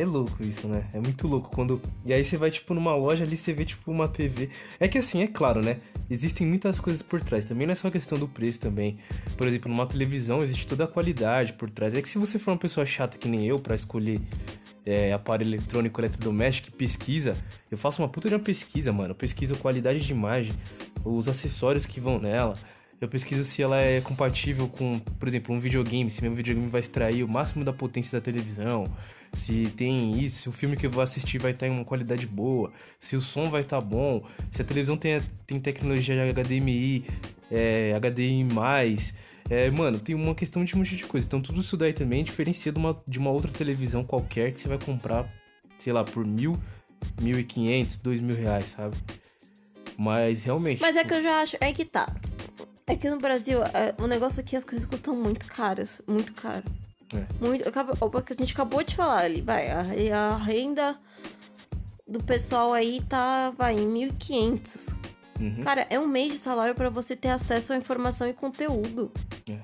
[0.00, 0.84] é louco isso, né?
[0.92, 1.80] É muito louco quando.
[2.04, 4.50] E aí você vai, tipo, numa loja ali, você vê, tipo, uma TV.
[4.78, 5.78] É que assim, é claro, né?
[6.10, 7.44] Existem muitas coisas por trás.
[7.44, 8.98] Também não é só questão do preço também.
[9.36, 11.94] Por exemplo, numa televisão existe toda a qualidade por trás.
[11.94, 14.20] É que se você for uma pessoa chata que nem eu para escolher
[14.84, 17.36] é, aparelho eletrônico, eletrodoméstico, pesquisa,
[17.70, 19.10] eu faço uma puta de uma pesquisa, mano.
[19.10, 20.54] Eu pesquiso qualidade de imagem,
[21.04, 22.56] os acessórios que vão nela.
[23.00, 26.80] Eu pesquiso se ela é compatível com, por exemplo, um videogame, se meu videogame vai
[26.80, 28.86] extrair o máximo da potência da televisão
[29.36, 32.26] se tem isso, se o filme que eu vou assistir vai estar em uma qualidade
[32.26, 37.04] boa, se o som vai estar bom, se a televisão tem, tem tecnologia de HDMI,
[37.50, 39.12] é, HDMI+,
[39.50, 41.26] é, mano, tem uma questão de um monte de coisa.
[41.26, 44.68] Então tudo isso daí também diferencia de uma, de uma outra televisão qualquer que você
[44.68, 45.26] vai comprar,
[45.78, 46.58] sei lá, por mil,
[47.20, 48.96] mil e quinhentos, dois mil reais, sabe?
[49.96, 50.80] Mas realmente...
[50.80, 52.14] Mas é que eu já acho, é que tá.
[52.88, 56.64] É que no Brasil, é, o negócio aqui, as coisas custam muito caras, muito caro.
[57.14, 57.24] É.
[57.44, 57.68] Muito,
[58.00, 60.98] o que a gente acabou de falar ali, vai, a, a renda
[62.06, 64.94] do pessoal aí tá, vai, em 1.500.
[65.38, 65.62] Uhum.
[65.62, 69.12] Cara, é um mês de salário para você ter acesso à informação e conteúdo.
[69.48, 69.58] É.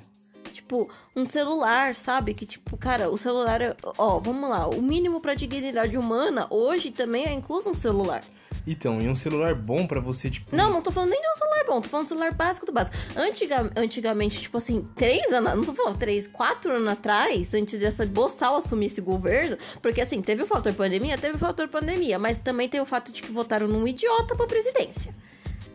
[0.52, 2.32] Tipo, um celular, sabe?
[2.34, 3.74] Que, tipo, cara, o celular é.
[3.98, 4.68] Ó, vamos lá.
[4.68, 8.22] O mínimo pra dignidade humana hoje também é incluso um celular.
[8.66, 10.54] Então, e um celular bom para você, tipo.
[10.54, 12.66] Não, não tô falando nem de um celular bom, tô falando de um celular básico
[12.66, 12.96] do básico.
[13.14, 15.54] Antiga, antigamente, tipo assim, três anos.
[15.54, 19.58] Não tô falando três, quatro anos atrás, antes dessa Boçal assumir esse governo.
[19.82, 23.12] Porque assim, teve o fator pandemia, teve o fator pandemia, mas também tem o fato
[23.12, 25.14] de que votaram num idiota pra presidência.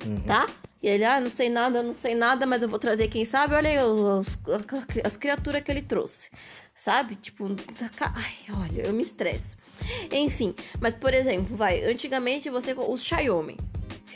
[0.05, 0.21] Uhum.
[0.21, 0.47] Tá?
[0.81, 3.53] E ele, ah, não sei nada, não sei nada, mas eu vou trazer quem sabe.
[3.53, 6.29] Olha aí as, as criaturas que ele trouxe.
[6.79, 7.17] Sabe?
[7.17, 7.45] Tipo,
[7.99, 9.57] ai, olha, eu me estresso.
[10.09, 13.57] Enfim, mas por exemplo, vai, antigamente você o Xiaomi.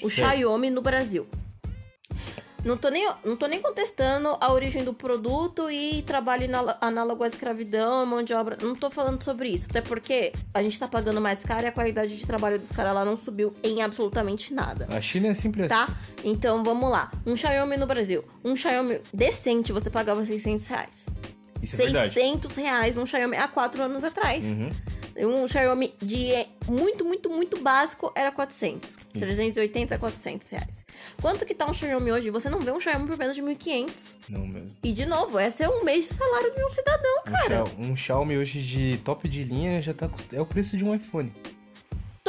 [0.02, 0.15] O Sim.
[0.15, 1.28] Xiaomi no Brasil.
[2.63, 6.47] Não tô, nem, não tô nem contestando a origem do produto e trabalho
[6.80, 8.58] análogo à escravidão, mão de obra.
[8.62, 9.67] Não tô falando sobre isso.
[9.69, 12.93] Até porque a gente tá pagando mais caro e a qualidade de trabalho dos caras
[12.93, 14.88] lá não subiu em absolutamente nada.
[14.89, 15.84] A China é sempre tá?
[15.84, 15.91] assim.
[15.91, 15.99] Tá?
[16.23, 17.12] Então vamos lá.
[17.26, 18.23] Um Xiaomi no Brasil.
[18.41, 21.06] Um Xiaomi decente você pagava 600 reais.
[21.63, 22.62] Isso é 600 verdade.
[22.62, 24.45] reais num Xiaomi há 4 anos atrás.
[24.45, 24.69] Uhum.
[25.15, 28.89] Um Xiaomi de muito, muito, muito básico era 400.
[28.89, 28.99] Isso.
[29.19, 30.86] 380 a 400 reais.
[31.21, 32.30] Quanto que tá um Xiaomi hoje?
[32.32, 33.91] Você não vê um Xiaomi por menos de 1.500.
[34.30, 34.71] Não mesmo.
[34.84, 37.63] E de novo, esse é um mês de salário de um cidadão, cara.
[37.78, 40.10] Um, um Xiaomi hoje de top de linha já tá...
[40.32, 41.32] É o preço de um iPhone.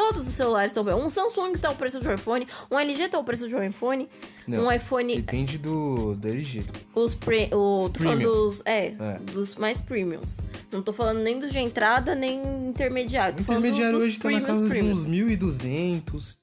[0.04, 0.94] Todos os celulares estão bem.
[0.94, 3.62] Um Samsung tá o preço de um iPhone, um LG tá o preço de um
[3.62, 4.06] iPhone,
[4.46, 5.16] Não, um iPhone.
[5.16, 6.62] Depende do, do LG.
[6.94, 8.62] Os pre, o, os tô falando dos.
[8.66, 10.40] É, é, dos mais premiums.
[10.70, 13.38] Não tô falando nem dos de entrada, nem intermediário.
[13.38, 15.06] O intermediário hoje tá na casa premiums.
[15.06, 16.36] de uns 1.200.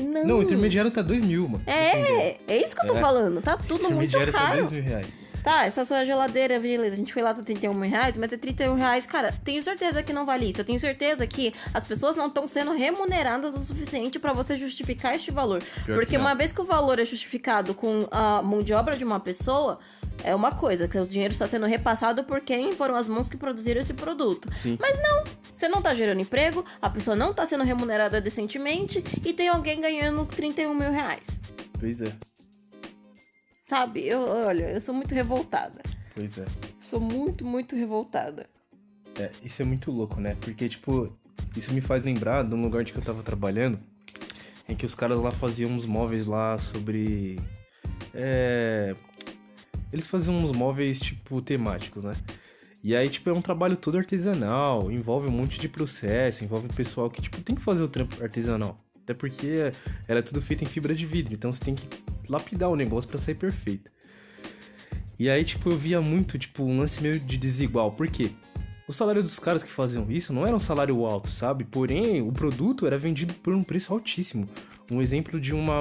[0.00, 0.26] Não.
[0.26, 1.62] Não, o intermediário tá 2 mil, mano.
[1.68, 3.00] É, é isso que eu tô é.
[3.00, 3.40] falando.
[3.40, 4.28] Tá tudo muito caro.
[4.28, 5.23] Intermediário tá 2 mil reais.
[5.44, 8.76] Tá, essa sua geladeira, beleza, a gente foi lá, tá 31 reais, mas é 31
[8.76, 9.04] reais.
[9.04, 10.62] Cara, tenho certeza que não vale isso.
[10.62, 15.14] Eu tenho certeza que as pessoas não estão sendo remuneradas o suficiente para você justificar
[15.14, 15.62] este valor.
[15.84, 19.04] Pior Porque uma vez que o valor é justificado com a mão de obra de
[19.04, 19.78] uma pessoa,
[20.22, 23.36] é uma coisa, que o dinheiro está sendo repassado por quem foram as mãos que
[23.36, 24.48] produziram esse produto.
[24.56, 24.78] Sim.
[24.80, 29.34] Mas não, você não está gerando emprego, a pessoa não está sendo remunerada decentemente e
[29.34, 31.26] tem alguém ganhando 31 mil reais.
[31.78, 32.10] Pois é.
[33.64, 34.06] Sabe?
[34.06, 35.82] Eu, olha, eu sou muito revoltada.
[36.14, 36.44] Pois é.
[36.78, 38.46] Sou muito, muito revoltada.
[39.18, 40.36] É, isso é muito louco, né?
[40.40, 41.10] Porque, tipo,
[41.56, 43.80] isso me faz lembrar de um lugar onde que eu tava trabalhando,
[44.68, 47.40] em que os caras lá faziam uns móveis lá sobre.
[48.12, 48.94] É.
[49.90, 52.14] Eles faziam uns móveis, tipo, temáticos, né?
[52.82, 57.08] E aí, tipo, é um trabalho todo artesanal, envolve um monte de processo, envolve pessoal
[57.08, 58.83] que, tipo, tem que fazer o trampo artesanal.
[59.04, 59.70] Até porque
[60.08, 61.86] ela é tudo feito em fibra de vidro, então você tem que
[62.28, 63.90] lapidar o negócio para sair perfeito.
[65.18, 67.90] E aí, tipo, eu via muito, tipo, um lance meio de desigual.
[67.90, 68.30] Por quê?
[68.88, 71.64] O salário dos caras que faziam isso não era um salário alto, sabe?
[71.64, 74.48] Porém, o produto era vendido por um preço altíssimo.
[74.90, 75.80] Um exemplo de uma,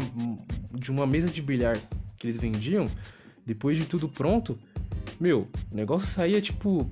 [0.71, 1.77] de uma mesa de bilhar
[2.17, 2.85] que eles vendiam,
[3.45, 4.57] depois de tudo pronto,
[5.19, 6.89] meu, o negócio saía tipo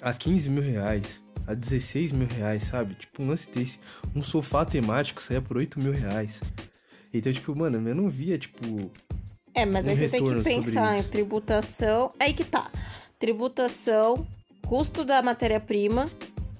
[0.00, 2.94] a 15 mil reais, a 16 mil reais, sabe?
[2.94, 3.78] Tipo um lance desse.
[4.14, 6.42] Um sofá temático saía por 8 mil reais.
[7.12, 8.90] Então, tipo, mano, eu não via, tipo.
[9.54, 12.10] É, mas um aí você tem que pensar em tributação.
[12.18, 12.70] Aí que tá.
[13.18, 14.26] Tributação,
[14.66, 16.08] custo da matéria-prima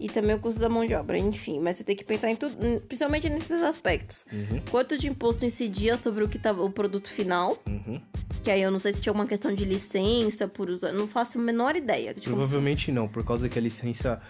[0.05, 1.61] e também o custo da mão de obra, enfim.
[1.61, 2.57] Mas você tem que pensar em tudo,
[2.89, 4.25] principalmente nesses aspectos.
[4.33, 7.63] Uhum, Quanto de imposto incidia sobre o que tava o produto final?
[7.67, 8.01] uhum.
[8.43, 10.93] Que aí eu não sei se tinha alguma questão de licença por usar.
[10.93, 12.13] Não faço a menor ideia.
[12.13, 14.21] Tipo, Provavelmente não, por causa que a licença,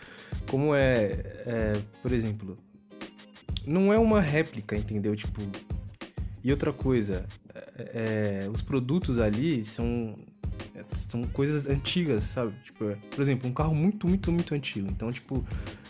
[0.50, 1.04] como é,
[1.46, 2.58] é, por exemplo,
[3.66, 5.16] não é uma réplica, entendeu?
[5.16, 5.40] Tipo,
[6.44, 7.24] e outra coisa,
[7.78, 10.18] é, é, os produtos ali são
[10.94, 12.52] são coisas antigas, sabe?
[12.64, 14.88] Tipo, é, por exemplo, um carro muito, muito, muito antigo.
[14.90, 15.44] Então, tipo,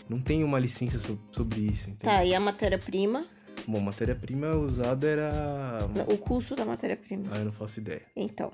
[0.09, 2.15] não tem uma licença so- sobre isso, entendeu?
[2.17, 3.25] Tá, e a matéria-prima?
[3.67, 5.79] Bom, matéria-prima usada era.
[6.07, 7.25] O custo da matéria-prima.
[7.31, 8.01] Ah, eu não faço ideia.
[8.15, 8.51] Então.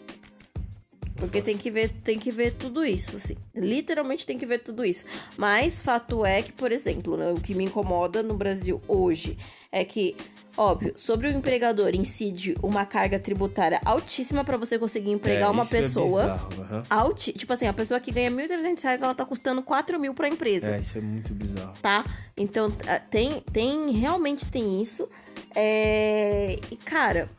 [1.16, 3.36] Porque tem que ver, tem que ver tudo isso, assim.
[3.54, 5.04] Literalmente tem que ver tudo isso.
[5.38, 9.38] Mas fato é que, por exemplo, né, o que me incomoda no Brasil hoje
[9.70, 10.16] é que,
[10.62, 15.64] óbvio, sobre o empregador incide uma carga tributária altíssima pra você conseguir empregar É, uma
[15.64, 16.22] isso é pessoa.
[16.22, 16.84] bizarro, aham.
[16.90, 20.28] alti, tipo assim, a pessoa que ganha 1.300 reais, ela tá custando 4 mil pra
[20.28, 21.74] empresa É, isso é muito bizarro.
[21.82, 22.04] tá?
[22.36, 25.08] Então, ah, tem, tem, realmente tem isso.
[25.56, 26.60] É...
[26.72, 27.30] E, cara,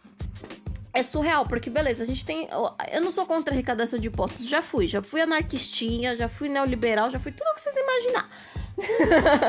[0.92, 2.48] é surreal, porque beleza, a gente tem.
[2.92, 4.88] Eu não sou contra a arrecadação de impostos, já fui.
[4.88, 8.28] Já fui anarquistinha, já fui neoliberal, já fui tudo o que vocês imaginar.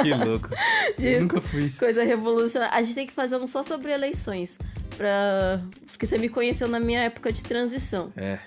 [0.04, 0.50] Que louco.
[0.98, 1.80] De- Eu nunca fui isso.
[1.80, 2.76] Coisa revolucionária.
[2.76, 4.58] A gente tem que fazer um só sobre eleições.
[4.98, 5.62] Pra...
[5.90, 8.12] Porque você me conheceu na minha época de transição.
[8.18, 8.40] É.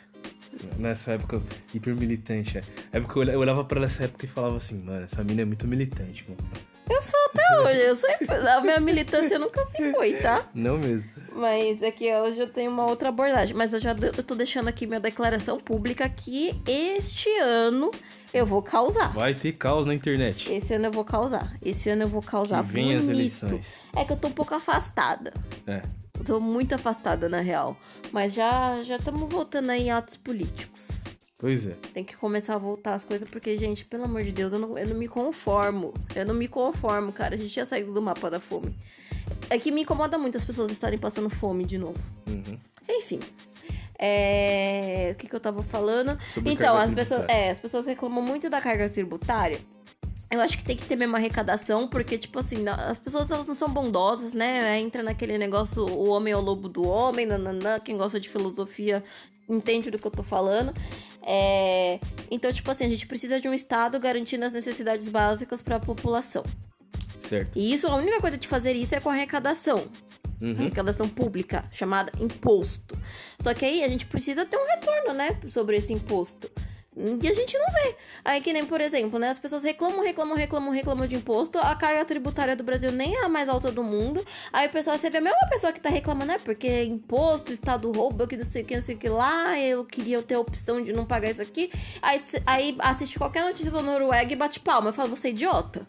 [0.79, 1.43] Nessa época
[1.75, 2.59] hiper militante.
[2.59, 2.63] É.
[2.99, 5.45] eu olha- eu olhava pra ela nessa época e falava assim, mano, essa mina é
[5.45, 6.43] muito militante, mano.
[6.89, 8.35] Eu sou até hoje, eu sempre.
[8.35, 10.47] A minha militância nunca se foi, tá?
[10.55, 11.11] Não mesmo.
[11.33, 13.57] Mas é que hoje eu tenho uma outra abordagem.
[13.57, 17.91] Mas eu já eu tô deixando aqui minha declaração pública que este ano
[18.33, 19.13] eu vou causar.
[19.13, 20.53] Vai ter caos na internet.
[20.53, 21.57] Esse ano eu vou causar.
[21.63, 23.77] Esse ano eu vou causar Que vem as eleições.
[23.97, 25.33] É que eu tô um pouco afastada.
[25.67, 25.81] É.
[26.19, 27.77] Eu tô muito afastada, na real.
[28.13, 31.04] Mas já já estamos voltando aí em atos políticos.
[31.39, 31.77] Pois é.
[31.93, 34.79] Tem que começar a voltar as coisas, porque, gente, pelo amor de Deus, eu não,
[34.79, 35.93] eu não me conformo.
[36.15, 37.35] Eu não me conformo, cara.
[37.35, 38.75] A gente tinha saído do mapa da fome.
[39.51, 41.99] É que me incomoda muito as pessoas estarem passando fome de novo.
[42.29, 42.59] Uhum.
[42.89, 43.19] Enfim.
[43.99, 45.11] É...
[45.13, 46.19] O que, que eu tava falando?
[46.33, 49.59] Sobre então, as pessoas, é, as pessoas reclamam muito da carga tributária.
[50.31, 53.55] Eu acho que tem que ter mesmo arrecadação, porque, tipo assim, as pessoas elas não
[53.55, 54.79] são bondosas, né?
[54.81, 59.05] Entra naquele negócio, o homem é o lobo do homem, nananã, quem gosta de filosofia
[59.49, 60.73] entende do que eu tô falando.
[61.23, 61.99] É,
[62.31, 65.81] Então, tipo assim, a gente precisa de um Estado garantindo as necessidades básicas para a
[65.81, 66.45] população.
[67.19, 67.59] Certo.
[67.59, 69.89] E isso, a única coisa de fazer isso é com arrecadação
[70.43, 70.51] Uhum.
[70.59, 72.99] arrecadação pública, chamada imposto.
[73.41, 76.51] Só que aí a gente precisa ter um retorno, né, sobre esse imposto.
[76.97, 77.97] E a gente não vê.
[78.25, 81.75] Aí que nem, por exemplo, né, as pessoas reclamam, reclamam, reclamam, reclamam de imposto, a
[81.75, 84.25] carga tributária do Brasil nem é a mais alta do mundo.
[84.53, 87.91] Aí o pessoal, você vê a mesma pessoa que tá reclamando, né, porque imposto, Estado
[87.91, 90.41] rouba, que não sei o que, não sei o que lá, eu queria ter a
[90.41, 91.71] opção de não pagar isso aqui.
[92.01, 94.91] Aí, aí assiste qualquer notícia da Noruega e bate palma.
[94.91, 95.87] Eu falo, você é idiota.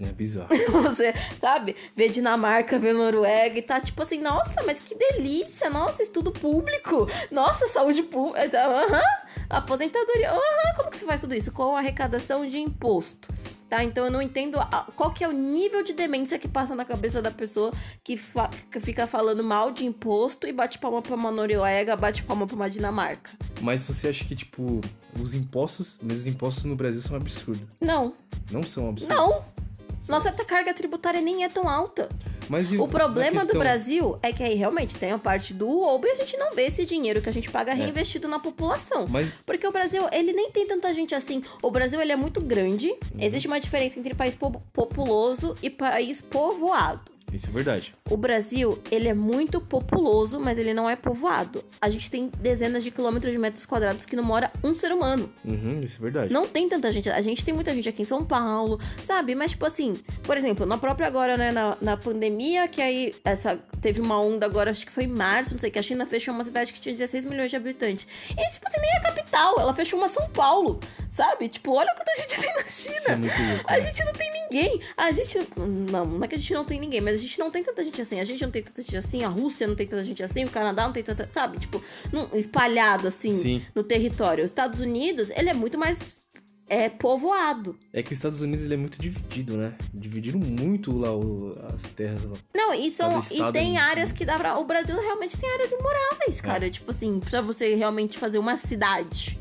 [0.00, 0.48] É bizarro.
[0.84, 1.74] Você, sabe?
[1.96, 7.08] Vê Dinamarca, vê Noruega e tá tipo assim, nossa, mas que delícia, nossa, estudo público,
[7.32, 9.02] nossa, saúde pública, aham,
[9.48, 11.52] aposentadoria, aham, como que você faz tudo isso?
[11.52, 13.28] Com arrecadação de imposto.
[13.68, 14.58] Tá, então eu não entendo
[14.96, 17.70] qual que é o nível de demência que passa na cabeça da pessoa
[18.02, 22.22] que, fa- que fica falando mal de imposto e bate palma pra uma Noruega, bate
[22.22, 23.30] palma pra uma Dinamarca.
[23.60, 24.80] Mas você acha que, tipo,
[25.20, 27.68] os impostos, mas os impostos no Brasil são absurdos.
[27.78, 28.14] Não,
[28.50, 29.14] Não são absurdos.
[29.14, 29.44] não.
[30.08, 32.08] Nossa carga tributária nem é tão alta.
[32.48, 35.66] Mas O problema a do questão- Brasil é que aí realmente tem a parte do
[35.68, 39.06] roubo e a gente não vê esse dinheiro que a gente paga reinvestido na população.
[39.06, 41.42] Mas Porque o Brasil, ele nem tem tanta gente assim.
[41.62, 42.94] O Brasil, ele é muito grande.
[43.18, 47.17] Existe uma diferença entre país po- populoso e país povoado.
[47.32, 47.94] Isso é verdade.
[48.10, 51.64] O Brasil, ele é muito populoso, mas ele não é povoado.
[51.80, 55.30] A gente tem dezenas de quilômetros de metros quadrados que não mora um ser humano.
[55.44, 56.32] Uhum, isso é verdade.
[56.32, 57.08] Não tem tanta gente.
[57.10, 59.34] A gente tem muita gente aqui em São Paulo, sabe?
[59.34, 63.58] Mas, tipo assim, por exemplo, na própria agora, né, na, na pandemia, que aí essa
[63.80, 66.34] teve uma onda agora, acho que foi em março, não sei, que a China fechou
[66.34, 68.06] uma cidade que tinha 16 milhões de habitantes.
[68.30, 70.80] E, tipo assim, nem a capital, ela fechou uma São Paulo,
[71.18, 71.48] sabe?
[71.48, 73.26] Tipo, olha quanta gente tem na China.
[73.66, 73.74] É.
[73.74, 73.82] A né?
[73.82, 74.80] gente não tem ninguém.
[74.96, 75.38] A gente.
[75.90, 77.84] Não, não é que a gente não tem ninguém, mas a gente não tem tanta
[77.84, 78.20] gente assim.
[78.20, 80.50] A gente não tem tanta gente assim, a Rússia não tem tanta gente assim, o
[80.50, 81.28] Canadá não tem tanta.
[81.32, 81.58] Sabe?
[81.58, 83.62] Tipo, num- espalhado assim Sim.
[83.74, 84.44] no território.
[84.44, 85.98] Os Estados Unidos, ele é muito mais
[86.68, 87.76] é, povoado.
[87.92, 89.74] É que os Estados Unidos ele é muito dividido, né?
[89.92, 92.36] Dividiram muito lá o- as terras lá.
[92.54, 94.56] Não, e, são, e tem é- áreas que dá pra.
[94.58, 96.70] O Brasil realmente tem áreas imoráveis, cara.
[96.70, 99.38] Tipo assim, pra você realmente fazer uma cidade.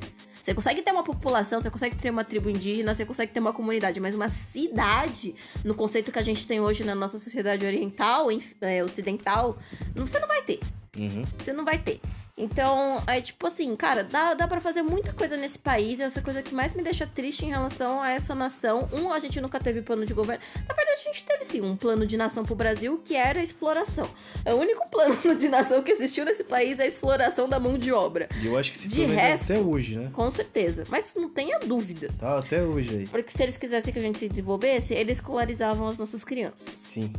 [0.48, 3.52] Você consegue ter uma população, você consegue ter uma tribo indígena, você consegue ter uma
[3.52, 8.30] comunidade, mas uma cidade, no conceito que a gente tem hoje na nossa sociedade oriental,
[8.62, 9.58] é, ocidental,
[9.94, 10.62] você não vai ter.
[10.98, 11.24] Uhum.
[11.38, 12.00] Você não vai ter.
[12.38, 16.00] Então, é tipo assim, cara, dá, dá pra fazer muita coisa nesse país.
[16.00, 18.88] Essa coisa que mais me deixa triste em relação a essa nação.
[18.94, 20.44] Um, a gente nunca teve plano de governo.
[20.68, 23.44] Na verdade, a gente teve sim um plano de nação pro Brasil, que era a
[23.44, 24.08] exploração.
[24.46, 27.78] É o único plano de nação que existiu nesse país é a exploração da mão
[27.78, 28.30] de obra.
[28.40, 30.12] E eu acho que se De resto- até hoje, né?
[30.14, 30.84] Com certeza.
[30.90, 32.18] Mas não tenha dúvidas.
[32.18, 33.08] Tá até hoje aí.
[33.08, 36.68] Porque se eles quisessem que a gente se desenvolvesse, eles escolarizavam as nossas crianças.
[36.76, 37.12] Sim.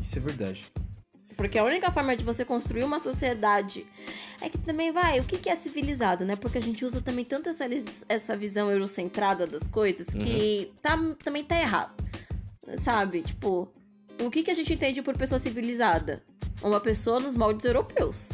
[0.00, 0.64] Isso é verdade.
[1.36, 3.86] Porque a única forma de você construir uma sociedade
[4.40, 6.36] é que também vai, o que que é civilizado, né?
[6.36, 7.64] Porque a gente usa também tanto essa,
[8.08, 11.92] essa visão eurocentrada das coisas que tá, também tá errado.
[12.78, 13.22] Sabe?
[13.22, 13.68] Tipo,
[14.20, 16.22] o que que a gente entende por pessoa civilizada?
[16.62, 18.28] Uma pessoa nos moldes europeus.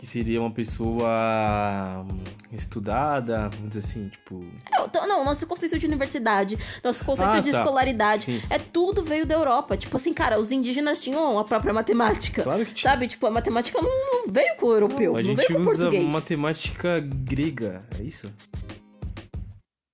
[0.00, 4.42] Que seria uma pessoa hum, estudada, vamos dizer assim, tipo.
[4.72, 7.58] É, não, nosso conceito de universidade, nosso conceito Ah, de tá.
[7.58, 8.42] escolaridade, Sim.
[8.48, 9.76] é tudo veio da Europa.
[9.76, 12.42] Tipo assim, cara, os indígenas tinham a própria matemática.
[12.42, 12.90] Claro que tinha.
[12.90, 13.08] Sabe?
[13.08, 13.90] Tipo, a matemática não,
[14.24, 16.10] não veio com o europeu, a não, gente veio com o usa português.
[16.10, 18.32] matemática grega, é isso?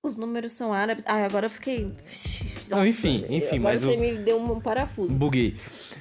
[0.01, 1.03] Os números são árabes.
[1.05, 1.91] Ah, agora eu fiquei.
[2.69, 5.13] Não, enfim, enfim, agora mas você o- me deu um parafuso.
[5.13, 5.57] Buguei.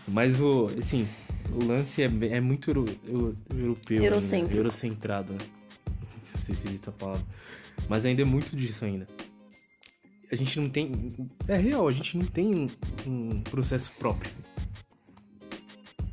[0.06, 1.08] Mas o, assim,
[1.52, 4.02] o lance é, é muito euro, eu- europeu.
[4.02, 5.38] ainda, eurocentrado, né?
[6.34, 7.24] Não sei se existe a palavra.
[7.88, 9.06] Mas ainda é muito disso ainda.
[10.30, 10.90] A gente não tem.
[11.46, 12.66] É real, a gente não tem um,
[13.06, 14.32] um processo próprio.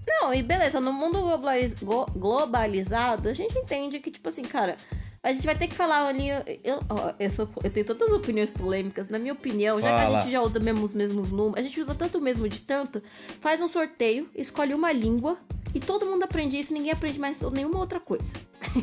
[0.08, 1.76] Não, e beleza, no mundo globaliz-
[2.16, 4.78] globalizado, a gente entende que, tipo assim, cara,
[5.24, 6.28] a gente vai ter que falar ali.
[6.64, 9.08] Eu, ó, eu, sou- eu tenho tantas opiniões polêmicas.
[9.10, 10.20] Na minha opinião, já que a Fala.
[10.20, 13.02] gente já usa mesmo os mesmos números, a gente usa tanto o mesmo de tanto,
[13.42, 15.38] faz um sorteio, escolhe uma língua.
[15.76, 18.32] E todo mundo aprende isso, ninguém aprende mais nenhuma outra coisa.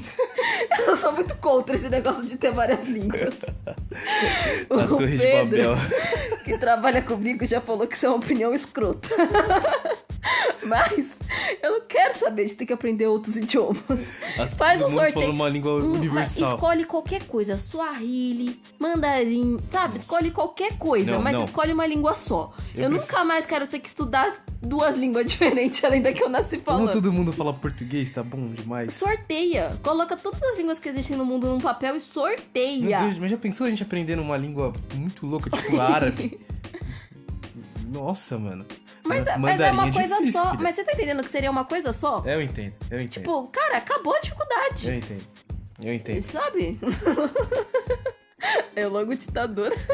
[0.89, 3.35] eu sou muito contra esse negócio de ter várias línguas.
[4.69, 5.75] A O Torre de Pedro, Babel.
[6.45, 9.09] que trabalha comigo já falou que isso é uma opinião escrota.
[10.63, 11.17] Mas
[11.63, 13.81] eu não quero saber de ter que aprender outros idiomas.
[14.39, 15.31] As- Faz um sorteio.
[15.31, 16.55] uma língua mas universal.
[16.55, 19.97] Escolhe qualquer coisa, Swahili, mandarim, sabe?
[19.97, 21.45] Escolhe qualquer coisa, Não, mas não.
[21.45, 22.53] escolhe uma língua só.
[22.75, 26.29] Eu, Eu nunca mais quero ter que estudar duas línguas diferentes além da que eu
[26.29, 26.93] nasci Como falando.
[26.93, 28.93] todo mundo fala português, tá bom demais.
[28.93, 29.79] Sorteia.
[29.83, 32.99] Coloca todas as línguas que existem no mundo num papel e Meu sorteia.
[32.99, 36.39] Deus, mas já pensou a gente aprendendo uma língua muito louca, tipo árabe?
[37.91, 38.65] Nossa, mano.
[39.05, 40.51] Mas, Ma- mas é uma mandarim coisa difícil, só.
[40.51, 40.63] filha.
[40.63, 42.23] Mas você tá entendendo que seria uma coisa só?
[42.27, 43.09] Eu entendo, eu entendo.
[43.11, 44.89] Tipo, cara, acabou a dificuldade.
[44.89, 45.25] Eu entendo.
[45.83, 46.23] Eu entendo.
[46.23, 46.79] Sabe?
[48.75, 49.75] É logo ditadora.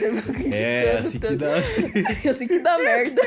[0.00, 1.56] Eu vou criticando É, assim que dá.
[2.30, 3.20] assim que dá merda.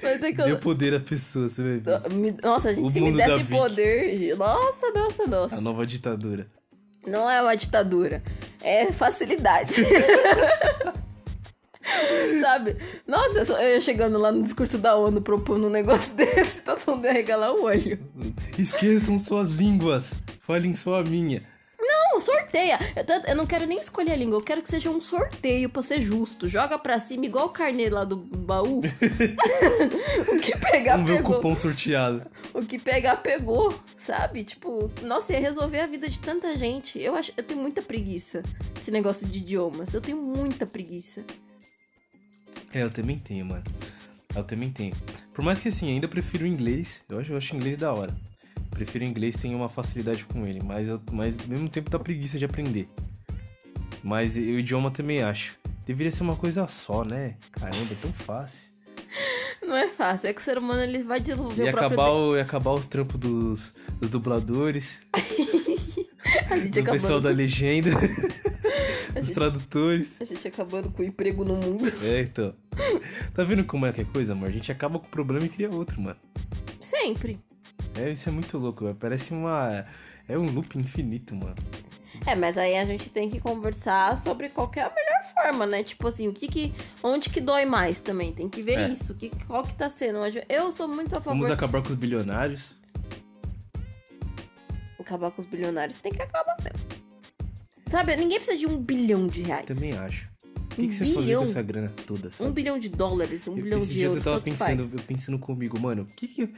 [0.00, 0.58] Mas é que Deu eu.
[0.58, 2.14] poder à pessoa, você vai ver.
[2.14, 4.36] me- Nossa, gente, O se me desse poder.
[4.36, 5.56] Nossa, nossa, nossa.
[5.56, 6.46] A nova ditadura.
[7.06, 8.22] Não é uma ditadura.
[8.62, 9.84] É facilidade.
[12.40, 12.76] Sabe?
[13.06, 17.06] Nossa, eu, ia chegando lá no discurso da ONU propondo um negócio desse, todo mundo
[17.06, 17.98] ia regalar o olho.
[18.58, 20.14] Esqueçam suas línguas.
[20.40, 21.40] Falem só a minha.
[22.20, 22.78] Não, sorteia.
[22.94, 25.80] Eu, eu não quero nem escolher a língua, eu quero que seja um sorteio pra
[25.80, 26.46] ser justo.
[26.46, 28.80] Joga pra cima igual o carnê lá do baú.
[30.28, 31.34] o que pegar, Vamos ver o pegou.
[31.36, 32.22] cupom sorteado.
[32.52, 34.44] O que pegar, pegou, sabe?
[34.44, 37.00] Tipo, nossa, ia resolver a vida de tanta gente.
[37.00, 38.42] Eu acho, eu tenho muita preguiça
[38.74, 39.94] desse negócio de idiomas.
[39.94, 41.24] Eu tenho muita preguiça.
[42.72, 43.64] É, eu também tenho, mano.
[44.34, 44.94] Eu também tenho.
[45.32, 47.00] Por mais que assim, ainda prefiro o inglês.
[47.08, 48.14] Eu acho, eu acho o inglês da hora.
[48.70, 50.60] Prefiro inglês, tenho uma facilidade com ele.
[50.64, 52.88] Mas, eu, mas ao mesmo tempo dá preguiça de aprender.
[54.02, 55.58] Mas o idioma também acho.
[55.86, 57.34] Deveria ser uma coisa só, né?
[57.52, 58.68] Caramba, é tão fácil.
[59.62, 62.00] Não é fácil, é que o ser humano ele vai desenvolver E o próprio.
[62.00, 65.02] acabar, o, e acabar os trampos dos, dos dubladores,
[66.50, 66.92] A gente do acabou.
[67.00, 67.90] pessoal da legenda.
[69.14, 70.20] A os gente- tradutores.
[70.20, 71.84] A gente acabando com o emprego no mundo.
[72.04, 72.54] É, então.
[73.34, 74.48] Tá vendo como é que é coisa, amor?
[74.48, 76.16] A gente acaba com o problema e cria outro, mano.
[76.80, 77.38] Sempre.
[78.00, 78.96] É, isso é muito louco, velho.
[78.96, 79.84] Parece uma.
[80.28, 81.54] É um loop infinito, mano.
[82.26, 85.82] É, mas aí a gente tem que conversar sobre qual é a melhor forma, né?
[85.82, 86.74] Tipo assim, o que que...
[87.02, 88.32] Onde que dói mais também?
[88.32, 88.88] Tem que ver É.
[88.90, 89.14] isso.
[89.14, 90.18] Que, qual que tá sendo?
[90.48, 92.78] Eu sou muito a favor Vamos acabar com os bilionários.
[94.98, 95.96] acabar com os bilionários.
[95.98, 96.78] Tem que acabar mesmo.
[97.90, 99.66] Sabe, ninguém precisa de um bilhão de reais.
[99.66, 100.29] Também acho.
[100.70, 101.42] O que, Um que você fazer com bilhão?
[101.42, 102.48] essa grana toda, sabe?
[102.50, 104.92] Um bilhão de dólares, um Eu- bilhão de euros, eu tava pensando, faz.
[104.92, 106.48] eu pensando comigo, mano, que, que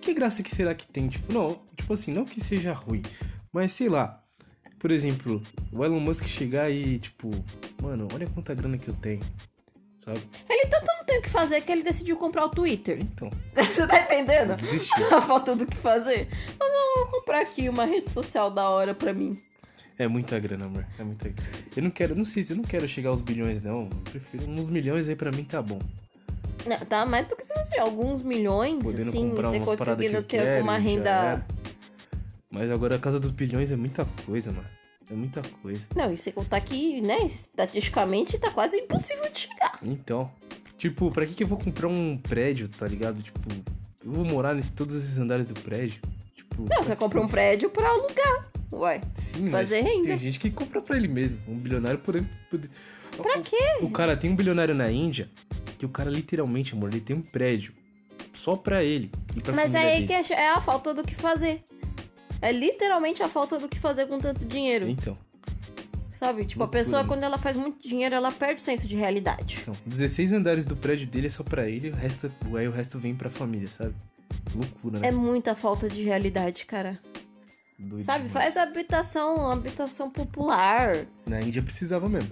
[0.00, 1.08] que graça que será que tem?
[1.08, 3.02] Tipo, não, tipo assim, não que seja ruim,
[3.52, 4.18] mas sei lá.
[4.78, 7.30] Por exemplo, o Elon Musk chegar e, tipo,
[7.80, 9.20] mano, olha quanta grana que eu tenho.
[10.04, 10.20] Sabe?
[10.50, 12.98] Ele tanto não tem o que fazer que ele decidiu comprar o Twitter.
[13.00, 14.56] Então, Você tá entendendo?
[14.56, 15.16] desistiu.
[15.16, 16.26] A falta do que fazer.
[16.58, 19.30] Mas não, eu vou comprar aqui uma rede social da hora pra mim.
[19.98, 20.84] É muita grana, amor.
[20.98, 21.50] É muita grana.
[21.76, 23.82] Eu não quero, não sei se eu não quero chegar aos bilhões, não.
[23.82, 25.80] Eu prefiro uns milhões aí pra mim tá bom.
[26.66, 30.64] Não, tá mais do que se você alguns milhões, Podendo assim, você conseguindo ter quero,
[30.64, 31.46] já renda.
[32.50, 34.68] Mas agora a casa dos bilhões é muita coisa, mano.
[35.10, 35.82] É muita coisa.
[35.94, 39.78] Não, e você contar que, né, estatisticamente tá quase impossível de chegar.
[39.82, 40.30] Então,
[40.78, 43.22] tipo, pra que que eu vou comprar um prédio, tá ligado?
[43.22, 43.40] Tipo,
[44.04, 46.00] eu vou morar em todos esses andares do prédio.
[46.34, 48.52] Tipo, Não, você compra um prédio pra alugar.
[48.72, 50.08] Ué, Sim, fazer mas renda.
[50.08, 51.38] Tem gente que compra pra ele mesmo.
[51.46, 52.14] Um bilionário por
[52.50, 52.70] poder...
[53.16, 53.56] pra o, quê?
[53.82, 55.28] o cara tem um bilionário na Índia
[55.78, 57.72] que o cara literalmente, amor, ele tem um prédio
[58.32, 60.24] só pra ele e pra Mas é aí dele.
[60.24, 61.62] que é a falta do que fazer.
[62.40, 64.88] É literalmente a falta do que fazer com tanto dinheiro.
[64.88, 65.16] Então,
[66.22, 66.44] Sabe?
[66.44, 67.08] Tipo, a pessoa, né?
[67.08, 69.58] quando ela faz muito dinheiro, ela perde o senso de realidade.
[69.60, 72.96] então, 16 andares do prédio dele é só pra ele, o resto, aí o resto
[72.96, 73.92] vem pra família, sabe?
[74.54, 75.08] Loucura, né?
[75.08, 76.96] É muita falta de realidade, cara.
[77.82, 78.26] Doido Sabe?
[78.26, 78.54] demais.
[78.54, 81.06] Faz habitação, habitação popular.
[81.26, 82.30] Na Índia precisava mesmo.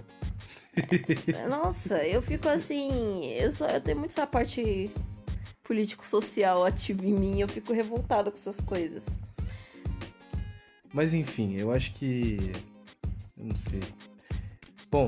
[1.49, 3.25] Nossa, eu fico assim.
[3.25, 4.89] Eu, só, eu tenho muito essa parte
[5.63, 7.41] político-social ativa em mim.
[7.41, 9.05] Eu fico revoltada com essas coisas.
[10.93, 12.51] Mas enfim, eu acho que.
[13.37, 13.81] Eu não sei.
[14.89, 15.07] Bom,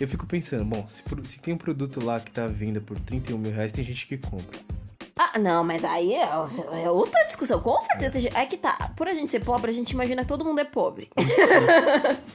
[0.00, 2.98] eu fico pensando, bom, se, se tem um produto lá que tá à venda por
[3.00, 4.58] 31 mil reais, tem gente que compra.
[5.22, 6.22] Ah, não, mas aí é,
[6.82, 7.60] é outra discussão.
[7.60, 8.30] Com certeza.
[8.34, 8.90] É que tá.
[8.96, 11.10] Por a gente ser pobre, a gente imagina que todo mundo é pobre.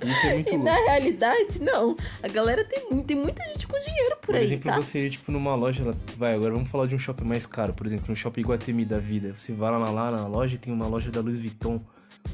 [0.04, 0.64] Isso é muito E louco.
[0.66, 1.96] na realidade, não.
[2.22, 4.76] A galera tem, tem muita gente com dinheiro por, Por aí, exemplo, tá?
[4.78, 5.84] você ir, tipo, numa loja,
[6.16, 9.00] vai, agora vamos falar de um shopping mais caro, por exemplo, um shopping Iguatemi da
[9.00, 9.34] vida.
[9.36, 11.82] Você vai lá, lá na loja e tem uma loja da Louis Vuitton,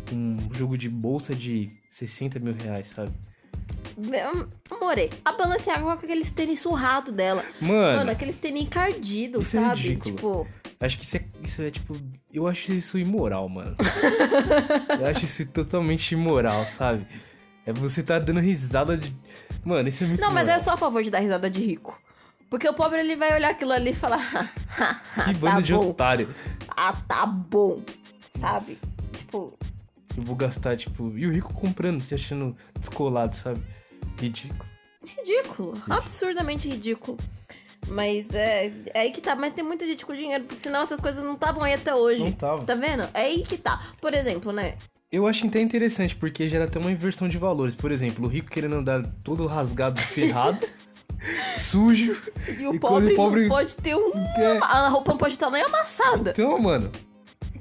[0.09, 3.11] com um jogo de bolsa de 60 mil reais, sabe?
[4.69, 7.43] Amore, a Balenciaga com aqueles tênis surrado dela.
[7.59, 9.81] Mano, Mano, aqueles tênis encardidos, é sabe?
[9.81, 10.15] ridículo.
[10.15, 10.47] tipo,
[10.79, 11.95] acho que isso é, isso é, tipo,
[12.33, 13.75] eu acho isso imoral, mano.
[14.99, 17.05] eu acho isso totalmente imoral, sabe?
[17.65, 19.15] É você tá dando risada de...
[19.63, 20.59] Mano, isso é muito Não, mas imoral.
[20.59, 21.99] eu sou a favor de dar risada de rico.
[22.49, 24.51] Porque o pobre ele vai olhar aquilo ali e falar,
[25.25, 25.89] Que bando tá de bom.
[25.89, 26.27] otário.
[26.69, 27.81] ah, tá bom,
[28.39, 28.77] sabe?
[29.13, 29.53] Tipo,
[30.17, 31.17] Eu vou gastar, tipo...
[31.17, 33.61] E o rico comprando, se achando descolado, sabe?
[34.19, 34.65] Ridículo.
[35.05, 37.17] ridículo, absurdamente ridículo.
[37.87, 40.99] Mas é, é aí que tá, mas tem muita gente com dinheiro, porque senão essas
[40.99, 42.21] coisas não estavam aí até hoje.
[42.23, 42.63] Não tava.
[42.63, 43.03] Tá vendo?
[43.13, 43.81] É aí que tá.
[43.99, 44.75] Por exemplo, né?
[45.11, 47.75] Eu acho até interessante, porque gera até uma inversão de valores.
[47.75, 50.65] Por exemplo, o rico querendo andar todo rasgado, ferrado,
[51.57, 52.21] sujo.
[52.59, 54.11] E o E pobre, o pobre não pode ter um.
[54.11, 56.31] quer- A roupa não pode estar nem amassada.
[56.31, 56.89] Então, mano,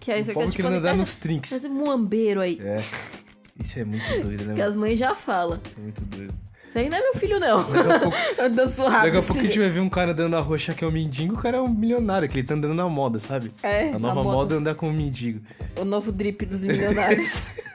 [0.01, 1.51] Que aí você pobre quer tipo querendo andar assim, nos trinks.
[1.51, 2.59] fazer muambeiro aí.
[2.61, 2.79] É.
[3.61, 4.55] Isso é muito doido, né?
[4.55, 5.61] Que as mães já falam.
[5.77, 6.33] É muito doido.
[6.69, 7.65] Isso aí não é meu filho, não.
[7.71, 9.05] Daqui a pouco, Andando surrado.
[9.07, 10.91] daqui a pouco a gente vai ver um cara andando na achar que é um
[10.93, 13.51] mendigo, o cara é um milionário, que ele tá andando na moda, sabe?
[13.63, 15.41] É, A nova a moda é andar como um mendigo.
[15.77, 17.47] O novo drip dos milionários.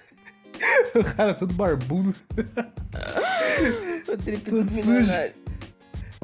[0.96, 2.16] O cara todo barbudo,
[4.08, 4.90] o drip Tudo dos sujo.
[4.90, 5.36] milionários.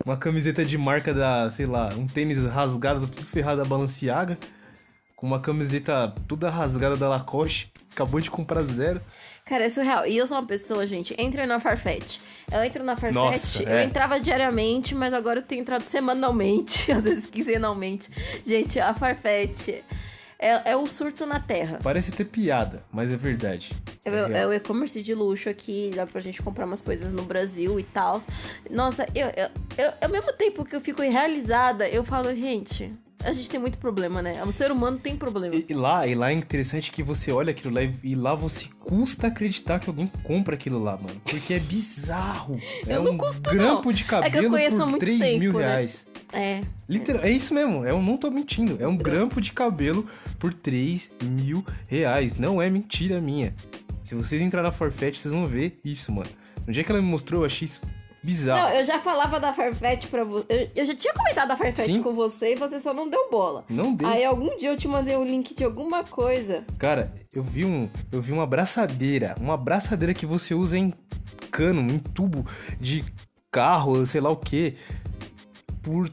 [0.05, 4.37] uma camiseta de marca da, sei lá, um tênis rasgado, tudo ferrado da Balenciaga,
[5.21, 8.99] com uma camiseta toda rasgada da Lacoste, acabou de comprar zero.
[9.45, 10.07] Cara, é surreal.
[10.07, 12.17] E eu sou uma pessoa, gente, entra na Farfetch.
[12.51, 13.83] Eu entro na Farfetch, Nossa, eu é.
[13.83, 18.09] entrava diariamente, mas agora eu tenho entrado semanalmente, às vezes quinzenalmente.
[18.43, 19.83] Gente, a Farfetch
[20.41, 21.79] é, é o surto na Terra.
[21.83, 23.71] Parece ter piada, mas é verdade.
[24.03, 27.21] É, É é o e-commerce de luxo aqui, dá pra gente comprar umas coisas no
[27.23, 28.21] Brasil e tal.
[28.69, 32.91] Nossa, eu, eu, eu, ao mesmo tempo que eu fico realizada, eu falo, gente,
[33.23, 34.43] a gente tem muito problema, né?
[34.43, 35.53] O ser humano tem problema.
[35.55, 38.33] E, e lá, e lá é interessante que você olha aquilo lá e, e lá
[38.33, 41.21] você custa acreditar que alguém compra aquilo lá, mano.
[41.23, 42.59] Porque é bizarro.
[42.87, 43.93] é Eu não um custo, grampo não.
[43.93, 45.65] de É que eu cabelo conheço há por muito 3 mil tempo, né?
[45.67, 46.07] reais.
[46.33, 46.61] É.
[46.87, 48.77] Literal, é isso mesmo, eu não tô mentindo.
[48.81, 50.07] É um grampo de cabelo
[50.39, 52.35] por 3 mil reais.
[52.35, 53.53] Não é mentira minha.
[54.03, 56.29] Se vocês entrarem na Farfetch, vocês vão ver isso, mano.
[56.65, 57.81] No dia que ela me mostrou, eu achei isso
[58.23, 58.69] bizarro.
[58.69, 60.45] Não, eu já falava da Farfetch pra você.
[60.49, 62.03] Eu, eu já tinha comentado da Farfetch Sim.
[62.03, 63.63] com você e você só não deu bola.
[63.69, 64.07] Não dei.
[64.07, 66.63] Aí algum dia eu te mandei um link de alguma coisa.
[66.77, 70.93] Cara, eu vi um, eu vi uma abraçadeira, uma abraçadeira que você usa em
[71.49, 72.45] cano, em tubo
[72.79, 73.03] de
[73.51, 74.75] carro, sei lá o que,
[75.81, 76.09] por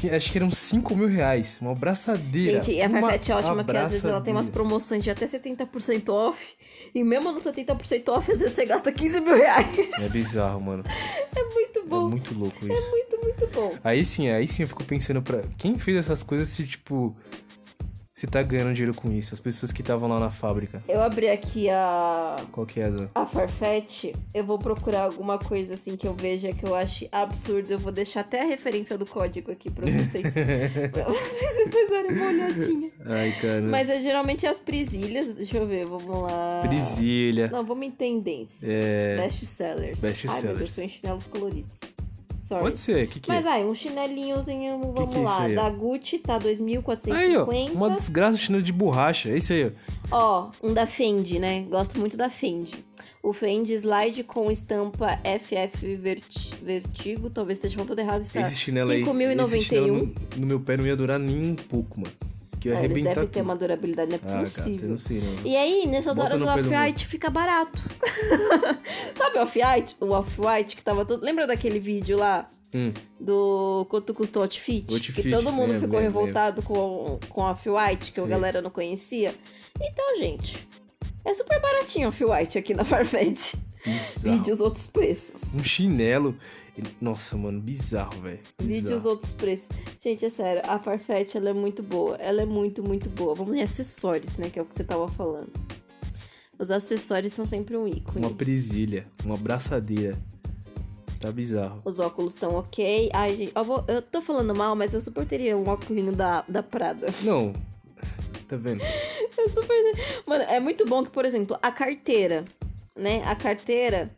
[0.00, 2.62] tinha- acho que eram 5 mil reais, uma abraçadeira.
[2.62, 5.26] Gente, e a Farfetch é ótima que às vezes ela tem umas promoções de até
[5.26, 6.38] 70% off.
[6.94, 9.90] E mesmo no 70% off, às vezes você gasta 15 mil reais.
[10.00, 10.82] É bizarro, mano.
[11.34, 12.08] É muito É bom.
[12.08, 12.90] muito louco É isso.
[12.90, 13.72] muito, muito bom.
[13.84, 15.42] Aí sim, aí sim eu fico pensando pra.
[15.58, 17.14] Quem fez essas coisas se, tipo.
[18.16, 19.34] Se tá ganhando dinheiro com isso?
[19.34, 20.82] As pessoas que estavam lá na fábrica.
[20.88, 23.08] Eu abri aqui a, Qual que é a da.
[23.14, 24.04] a Farfetch.
[24.32, 27.70] Eu vou procurar alguma coisa assim que eu veja que eu ache absurdo.
[27.72, 30.32] Eu vou deixar até a referência do código aqui pra vocês.
[30.92, 32.90] pra vocês depois darem uma olhadinha.
[33.04, 33.60] Ai, cara.
[33.60, 35.34] Mas é geralmente as presilhas.
[35.34, 36.62] Deixa eu ver, vamos lá.
[36.66, 37.48] Prisilha.
[37.48, 38.66] Não, vamos em tendência.
[38.66, 39.16] É.
[39.18, 40.02] Best sellers.
[40.02, 40.56] Ai, meu.
[40.56, 41.78] Deus, são em chinelos coloridos.
[42.46, 42.62] Sorry.
[42.62, 43.48] Pode ser, o que, que Mas é?
[43.48, 45.48] aí, um chinelinhozinho, vamos que é lá.
[45.48, 47.12] da Gucci tá 2.450.
[47.12, 47.44] Aí, ó.
[47.72, 49.30] Uma desgraça chinesa de borracha.
[49.30, 49.70] É isso aí, ó.
[50.12, 51.62] Ó, um da Fendi, né?
[51.68, 52.84] Gosto muito da Fendi.
[53.22, 58.20] O Fendi Slide com estampa FF Verti- Vertigo, talvez esteja falando tudo errado.
[58.22, 59.02] Está Esse chinelo aí.
[59.02, 59.62] esse 5.091.
[59.62, 62.14] chinelo no, no meu pé não ia durar nem um pouco, mano.
[62.66, 63.32] Que ia É, arrebentar devem tudo.
[63.34, 64.88] ter uma durabilidade, não é Ah, gata, possível.
[64.88, 65.34] não sei não.
[65.44, 67.82] E aí, nessas Bota horas, o Off-White fica barato.
[69.16, 69.96] Sabe o Off-White?
[70.00, 71.22] O Off-White que tava todo...
[71.24, 72.46] Lembra daquele vídeo lá?
[72.74, 74.90] Hum, Do quanto custou o outfit?
[74.90, 78.28] O outfit, que todo mundo ficou revoltado com, com Off-White, que a Sim.
[78.28, 79.34] galera não conhecia.
[79.80, 80.66] Então, gente,
[81.24, 83.54] é super baratinho Off-White aqui na Farfetch.
[83.84, 84.36] bizarro.
[84.36, 85.42] Vídeos outros preços.
[85.54, 86.34] Um chinelo.
[87.00, 88.40] Nossa, mano, bizarro, velho.
[88.60, 89.08] Vídeos Bizarro.
[89.08, 89.68] outros preços.
[90.00, 92.16] Gente, é sério, a Farfetch ela é muito boa.
[92.16, 93.34] Ela é muito, muito boa.
[93.34, 94.50] Vamos em acessórios, né?
[94.50, 95.50] Que é o que você tava falando.
[96.58, 98.24] Os acessórios são sempre um ícone.
[98.24, 100.16] Uma presilha, uma abraçadeira.
[101.20, 101.80] Tá bizarro.
[101.84, 103.10] Os óculos estão ok.
[103.12, 106.44] Ai, gente, eu, vou- eu tô falando mal, mas eu super teria um óculos da,
[106.48, 107.08] da Prada.
[107.24, 107.52] Não.
[108.48, 108.80] Tá vendo?
[109.36, 110.22] Eu super.
[110.26, 112.44] Mano, é muito bom que, por exemplo, a carteira,
[112.96, 113.22] né?
[113.24, 114.14] A carteira,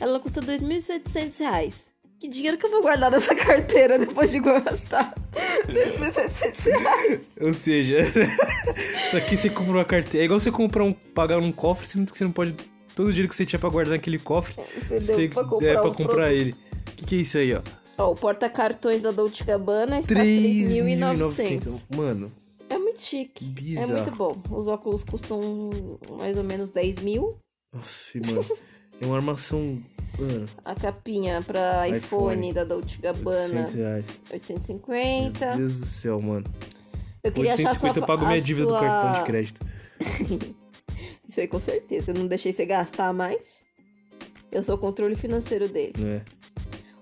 [0.00, 1.93] ela custa 2.700 reais.
[2.24, 5.14] Que dinheiro que eu vou guardar nessa carteira depois de gastar
[5.68, 7.30] 2.700 reais?
[7.38, 7.98] Ou seja,
[9.14, 10.22] aqui você compra uma carteira.
[10.22, 12.54] É igual você comprar um, pagar um cofre, sendo que você não pode.
[12.96, 15.68] Todo o dinheiro que você tinha pra guardar naquele cofre, Você deu você pra comprar,
[15.68, 16.52] é pra um comprar ele.
[16.52, 17.60] O que, que é isso aí, ó?
[17.98, 21.26] Ó, o porta-cartões da Dolce Gabbana está 3.900.
[21.60, 21.82] 3.900.
[21.94, 22.32] Mano,
[22.70, 23.44] É muito chique.
[23.44, 23.92] que É bizarro.
[23.92, 24.42] muito bom.
[24.50, 25.68] Os óculos custam
[26.18, 27.36] mais ou menos 10 mil.
[27.70, 28.46] Nossa, mano.
[29.00, 29.82] É uma armação.
[30.18, 32.52] Mano, A capinha pra iPhone, iPhone.
[32.52, 34.06] da Dolce Gabbana, 800 reais.
[34.30, 35.46] 850.
[35.46, 36.44] Meu Deus do céu, mano.
[37.22, 37.88] Eu queria achar a sua...
[37.88, 39.66] 850 eu pago minha dívida sua- do cartão de crédito.
[41.28, 42.12] Isso aí com certeza.
[42.12, 43.58] Eu não deixei você gastar mais.
[44.52, 45.94] Eu sou o controle financeiro dele.
[46.04, 46.22] É?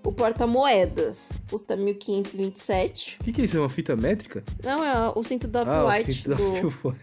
[0.03, 3.17] O porta-moedas custa 1.527.
[3.21, 3.55] O que, que é isso?
[3.57, 4.43] É uma fita métrica?
[4.63, 6.13] Não, é o cinto da ah, o Off-White.
[6.13, 6.95] cinto da do...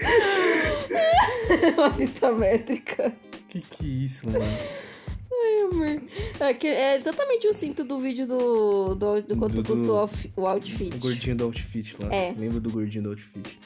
[1.76, 3.12] Uma fita métrica.
[3.48, 4.44] Que que é isso, mano?
[4.44, 6.02] Ai, amor.
[6.40, 9.92] É, que- é exatamente o cinto do vídeo do, do, do quanto Do- custa do-
[10.36, 10.94] o, outfit.
[10.94, 12.14] O gordinho do outfit lá.
[12.14, 12.34] É.
[12.36, 13.58] Lembra do gordinho do outfit?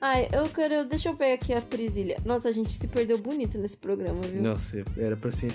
[0.00, 0.84] Ai, eu quero.
[0.84, 2.18] Deixa eu pegar aqui a presilha.
[2.26, 4.42] Nossa, a gente se perdeu bonito nesse programa, viu?
[4.42, 5.50] Nossa, era pra ser.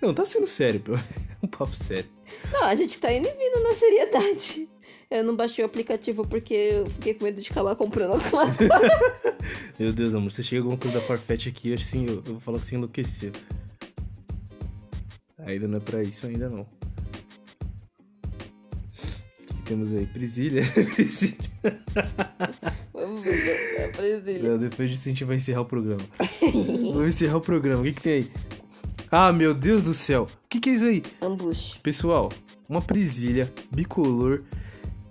[0.00, 0.92] Não, tá sendo sério, pô.
[1.40, 2.10] É um papo sério.
[2.52, 4.68] Não, a gente tá indo e vindo na seriedade.
[5.10, 9.38] Eu não baixei o aplicativo porque eu fiquei com medo de acabar comprando alguma coisa.
[9.78, 12.58] Meu Deus, amor, você chega alguma coisa da Farfetch aqui, assim, eu, eu vou falar
[12.58, 13.32] que você enlouqueceu.
[15.38, 16.66] Ainda não é pra isso, ainda não.
[19.40, 20.06] O que temos aí?
[20.06, 20.62] Presilha.
[20.94, 21.38] Presilha.
[22.92, 24.50] Vamos ver a presilha.
[24.50, 26.02] Não, depois disso a gente vai encerrar o programa.
[26.92, 27.80] Vamos encerrar o programa.
[27.80, 28.30] O que, que tem aí?
[29.10, 30.24] Ah, meu Deus do céu.
[30.24, 31.02] O que, que é isso aí?
[31.22, 31.78] Ambush.
[31.82, 32.28] Pessoal,
[32.68, 34.42] uma presilha bicolor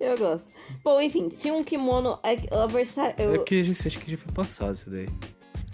[0.00, 0.46] Eu gosto.
[0.82, 2.18] Bom, enfim, tinha um kimono.
[2.22, 2.48] é que.
[2.48, 3.34] É Eu...
[3.34, 5.06] porque a gente acha que já foi passado isso daí.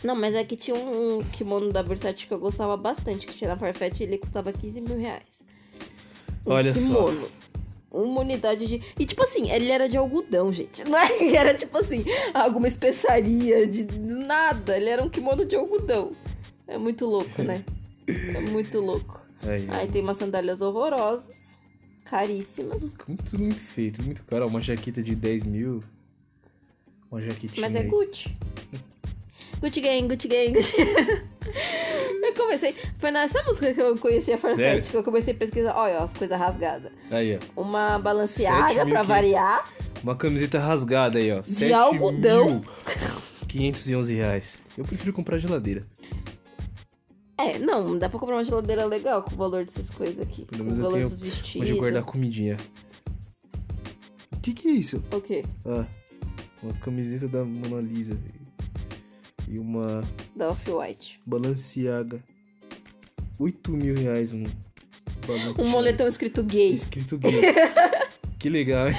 [0.03, 3.49] Não, mas é que tinha um kimono da Versace que eu gostava bastante, que tinha
[3.51, 5.41] na Farfetch e ele custava 15 mil reais.
[6.45, 6.81] Um Olha só.
[6.81, 7.29] kimono.
[7.91, 8.83] Uma unidade de.
[8.99, 10.85] E tipo assim, ele era de algodão, gente.
[10.91, 12.05] Não é que era tipo assim,
[12.35, 14.77] alguma especiaria de nada.
[14.77, 16.13] Ele era um kimono de algodão.
[16.67, 17.63] É muito louco, né?
[18.09, 19.21] É muito louco.
[19.43, 21.46] Aí, Aí tem umas sandálias horrorosas,
[22.09, 22.95] caríssimas.
[23.07, 24.47] Muito, muito feio, tudo muito caro.
[24.47, 25.83] Uma jaqueta de 10 mil.
[27.11, 27.61] Uma jaquetinha.
[27.61, 27.87] Mas é aí.
[27.87, 28.37] Gucci.
[29.61, 30.77] Gucci Gang, Gucci Gang, Gucci.
[32.23, 32.75] eu comecei.
[32.99, 34.91] Foi nessa música que eu conheci a Farfetch Sério?
[34.91, 35.75] que eu comecei a pesquisar.
[35.77, 36.93] Olha, ó, as coisas rasgadas.
[37.11, 37.61] Aí, ó.
[37.61, 38.89] Uma Balenciaga 7.500.
[38.91, 39.73] pra variar.
[40.03, 41.41] Uma camiseta rasgada aí, ó.
[41.41, 42.61] De algodão.
[43.49, 44.59] 511 reais.
[44.77, 45.87] Eu prefiro comprar geladeira.
[47.39, 50.47] É, não, dá pra comprar uma geladeira legal com o valor dessas coisas aqui.
[50.47, 51.69] Pelo com o menos eu valor tenho dos vestidos.
[51.69, 52.57] onde guardar comidinha.
[54.33, 55.03] O que que é isso?
[55.13, 55.45] O quê?
[55.67, 55.85] Ah,
[56.63, 58.17] uma camiseta da Mona Lisa.
[59.49, 60.03] E uma
[60.35, 61.21] Da Off-White.
[61.27, 62.21] Balenciaga.
[63.39, 64.45] 8 mil reais um.
[65.59, 66.73] Um moletom escrito gay.
[66.73, 67.43] Escrito gay.
[68.39, 68.95] que legal, hein?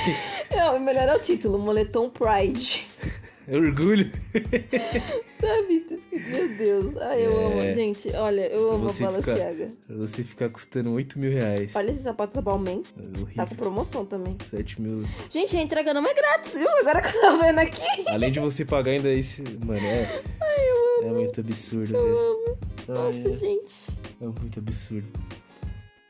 [0.56, 2.86] Não, o melhor é o título, moletom Pride.
[3.48, 4.12] É orgulho.
[6.58, 6.98] Deus.
[6.98, 7.46] Ai, eu É.
[7.46, 7.74] amo.
[7.74, 9.72] Gente, olha, eu amo a Você fica- Balenciaga.
[9.88, 11.76] Pra você ficar custando 8 mil reais.
[11.76, 12.84] Olha esse sapato da Balmain.
[13.32, 14.36] É Tá com promoção também.
[14.50, 15.04] 7 mil.
[15.30, 16.70] Gente, a entrega não é grátis, viu?
[16.80, 17.82] Agora que eu tô vendo aqui.
[18.08, 19.42] Além de você pagar ainda esse.
[19.64, 20.22] Mano, é.
[21.04, 22.58] É muito absurdo, velho.
[22.88, 23.90] Nossa, Ai, gente.
[24.22, 25.08] é, é muito absurdo.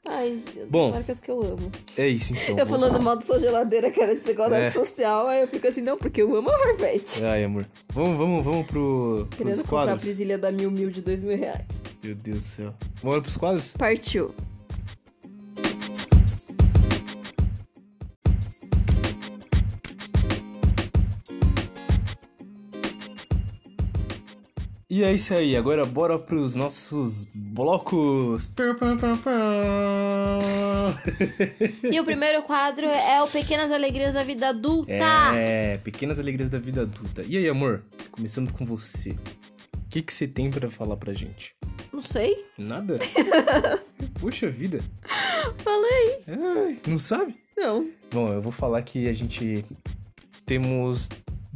[0.09, 0.39] Ai,
[0.69, 0.91] Bom.
[0.91, 1.71] marcas que eu amo.
[1.97, 2.57] É isso então.
[2.57, 4.71] Eu vou- falando mal da sua geladeira, era desigualdade É.
[4.71, 7.21] social, aí eu fico assim, não, porque eu amo a Farfetch.
[7.23, 7.67] Ai, amor.
[7.89, 10.01] Vamos, vamos, vamos pro, pros Querendo comprar a quadros?
[10.03, 11.65] presilha da Mil Mil de dois mil reais.
[12.03, 12.73] Meu Deus do céu.
[13.03, 13.73] Vamos pros quadros?
[13.77, 14.33] Partiu.
[24.97, 28.49] E é isso aí, agora bora pros nossos blocos.
[31.83, 34.91] E o primeiro quadro é o Pequenas Alegrias da Vida Adulta.
[35.35, 37.23] É, pequenas alegrias da vida adulta.
[37.27, 37.83] E aí, amor?
[38.09, 39.11] Começando com você.
[39.11, 41.53] O que que você tem pra falar pra gente?
[41.93, 42.47] Não sei.
[42.57, 42.97] Nada?
[44.19, 44.79] Puxa vida.
[45.59, 46.19] Falei.
[46.27, 47.35] Ai, não sabe?
[47.55, 47.87] Não.
[48.11, 49.63] Bom, eu vou falar que a gente
[50.43, 51.07] temos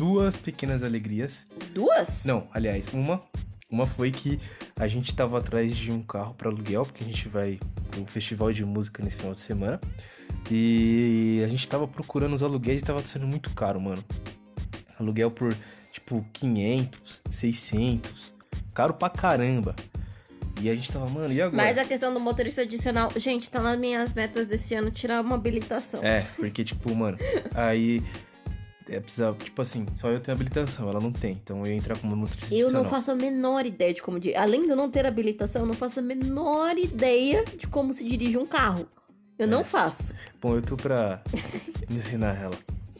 [0.01, 1.45] duas pequenas alegrias.
[1.75, 2.25] Duas?
[2.25, 3.21] Não, aliás, uma.
[3.69, 4.39] Uma foi que
[4.75, 7.59] a gente tava atrás de um carro para aluguel, porque a gente vai
[7.91, 9.79] pro festival de música nesse final de semana.
[10.49, 14.03] E a gente tava procurando os aluguéis e tava sendo muito caro, mano.
[14.99, 15.55] Aluguel por
[15.91, 18.33] tipo 500, 600.
[18.73, 19.75] Caro pra caramba.
[20.59, 21.63] E a gente tava, mano, e agora?
[21.63, 23.11] Mas a questão do motorista adicional.
[23.15, 26.03] Gente, tá nas minhas metas desse ano tirar uma habilitação.
[26.03, 27.19] É, porque, tipo, mano,
[27.53, 28.01] aí.
[28.91, 31.39] É, precisa, tipo assim, só eu tenho habilitação, ela não tem.
[31.43, 34.19] Então eu ia entrar como motorista Eu não faço a menor ideia de como.
[34.19, 37.93] di- Além de eu não ter habilitação, eu não faço a menor ideia de como
[37.93, 38.85] se dirige um carro.
[39.39, 39.47] Eu É.
[39.47, 40.13] não faço.
[40.41, 41.21] Bom, eu tô pra
[41.89, 42.53] ensinar ela.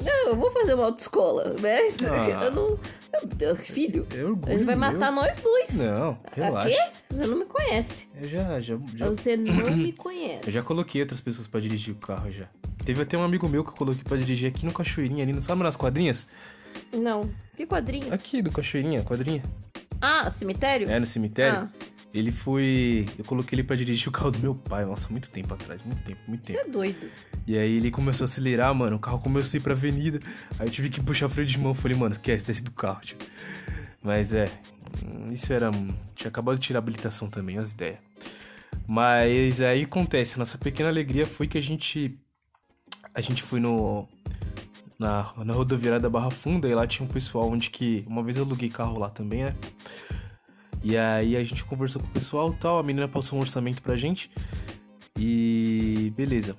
[0.04, 2.44] Não, eu vou fazer uma autoescola, mas Ah.
[2.46, 2.80] eu não.
[3.14, 4.92] Meu Deus, filho, É orgulho ele vai meu.
[4.94, 5.76] matar nós dois.
[5.76, 6.70] Não, relaxa.
[6.70, 6.92] Quê?
[7.12, 8.08] Você não me conhece.
[8.20, 10.40] Eu já, já, já, Você não me conhece.
[10.48, 12.48] eu já coloquei outras pessoas pra dirigir o carro já.
[12.86, 15.42] Teve até um amigo meu que eu coloquei pra dirigir aqui no Cachoeirinha, ali, não
[15.42, 16.28] sabe nas quadrinhas?
[16.94, 17.30] Não.
[17.56, 18.14] Que quadrinho?
[18.14, 19.44] Aqui do Cachoeirinha, quadrinha.
[20.02, 20.90] Ah, cemitério?
[20.90, 21.60] É, no cemitério.
[21.60, 21.70] Ah,
[22.14, 23.06] Ele foi.
[23.20, 24.84] Eu coloquei ele pra dirigir o carro do meu pai.
[24.84, 26.68] Nossa, muito tempo atrás, muito tempo, muito você tempo.
[26.68, 27.10] é doido.
[27.46, 28.96] E aí ele começou a acelerar, mano.
[28.96, 30.20] O carro começou a ir pra avenida.
[30.60, 31.74] Aí eu tive que puxar o freio de mão.
[31.74, 33.18] Falei, mano, esquece, desce do carro, tio.
[34.02, 34.46] Mas é.
[35.06, 35.70] hum, Isso era.
[36.16, 38.00] Tinha acabado de tirar a habilitação também, as ideias.
[38.88, 42.18] Mas aí acontece, nossa pequena alegria foi que a gente.
[43.14, 44.08] A gente foi no.
[44.98, 48.06] na, na rodoviária da Barra Funda e lá tinha um pessoal onde que.
[48.08, 49.56] Uma vez eu aluguei carro lá também, né?
[50.84, 53.96] E aí a gente conversou com o pessoal tal, a menina passou um orçamento pra
[53.96, 54.32] gente.
[55.18, 56.56] E beleza.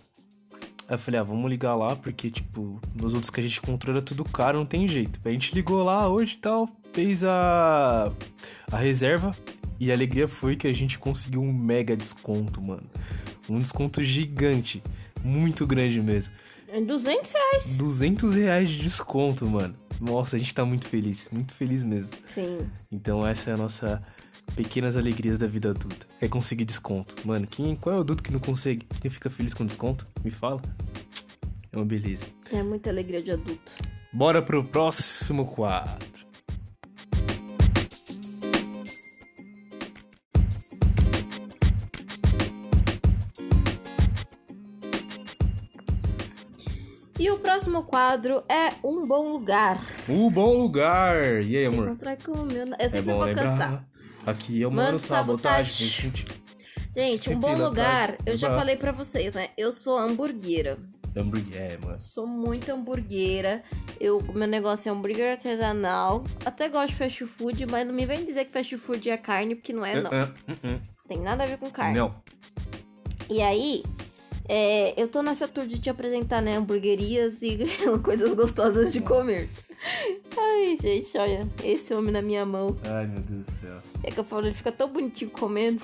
[0.88, 3.94] Aí eu falei, ah, vamos ligar lá, porque, tipo, nos outros que a gente encontrou
[3.94, 5.18] era tudo caro, não tem jeito.
[5.24, 8.12] A gente ligou lá hoje e tal, fez a,
[8.70, 9.34] a reserva.
[9.80, 12.84] E a alegria foi que a gente conseguiu um mega desconto, mano.
[13.48, 14.80] Um desconto gigante.
[15.24, 16.32] Muito grande mesmo.
[16.68, 17.76] É 200 reais.
[17.76, 19.74] 200 reais de desconto, mano.
[20.00, 21.28] Nossa, a gente tá muito feliz.
[21.30, 22.12] Muito feliz mesmo.
[22.34, 22.66] Sim.
[22.90, 24.02] Então essa é a nossa
[24.56, 26.06] pequenas alegrias da vida adulta.
[26.20, 27.14] É conseguir desconto.
[27.26, 28.86] Mano, quem, qual é o adulto que não consegue?
[29.00, 30.06] Que fica feliz com desconto?
[30.24, 30.62] Me fala.
[31.70, 32.26] É uma beleza.
[32.50, 33.72] É muita alegria de adulto.
[34.12, 36.21] Bora pro próximo quadro.
[47.18, 49.78] E o próximo quadro é Um Bom Lugar.
[50.08, 51.42] O bom lugar.
[51.44, 51.88] E aí, amor?
[51.88, 52.66] Constrói com o meu...
[52.66, 53.44] Eu É sempre bom vou lembrar.
[53.58, 53.88] cantar.
[54.26, 55.88] Aqui eu Mano, mano sabotagem.
[55.88, 56.42] sabotagem.
[56.96, 59.48] Gente, Um Bom lá Lugar, eu já falei pra vocês, né?
[59.56, 60.78] Eu sou hamburguera.
[61.16, 61.98] hambúrguer, é, mano.
[62.00, 63.62] Sou muito hamburguera.
[64.00, 66.22] Eu, meu negócio é hambúrguer artesanal.
[66.44, 69.54] Até gosto de fast food, mas não me vem dizer que fast food é carne,
[69.54, 70.10] porque não é, não.
[70.12, 71.98] Ah, ah, ah, Tem nada a ver com carne.
[71.98, 72.14] Não.
[73.30, 73.82] E aí,
[74.48, 77.58] é, eu tô nessa tour de te apresentar, né, hamburguerias e
[78.02, 79.48] coisas gostosas de comer.
[80.36, 82.76] Ai, gente, olha, esse homem na minha mão.
[82.84, 83.78] Ai, meu Deus do céu.
[84.04, 85.82] É que eu falo, ele fica tão bonitinho comendo.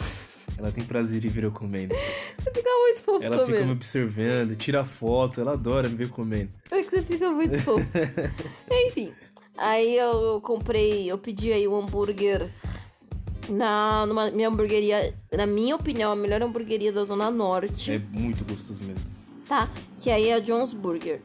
[0.57, 1.95] Ela tem prazer em ver eu comendo.
[2.39, 3.73] Você fica muito fofo Ela fica me comendo.
[3.73, 6.51] observando, tira foto, ela adora me ver comendo.
[6.71, 7.87] É que você fica muito fofo.
[8.71, 9.13] Enfim,
[9.57, 12.49] aí eu comprei, eu pedi aí um hambúrguer
[13.49, 18.45] na numa minha hamburgueria, na minha opinião, a melhor hamburgueria da Zona Norte, É muito
[18.45, 19.05] gostoso mesmo.
[19.49, 19.69] tá?
[20.01, 21.21] Que aí é a John's Burger.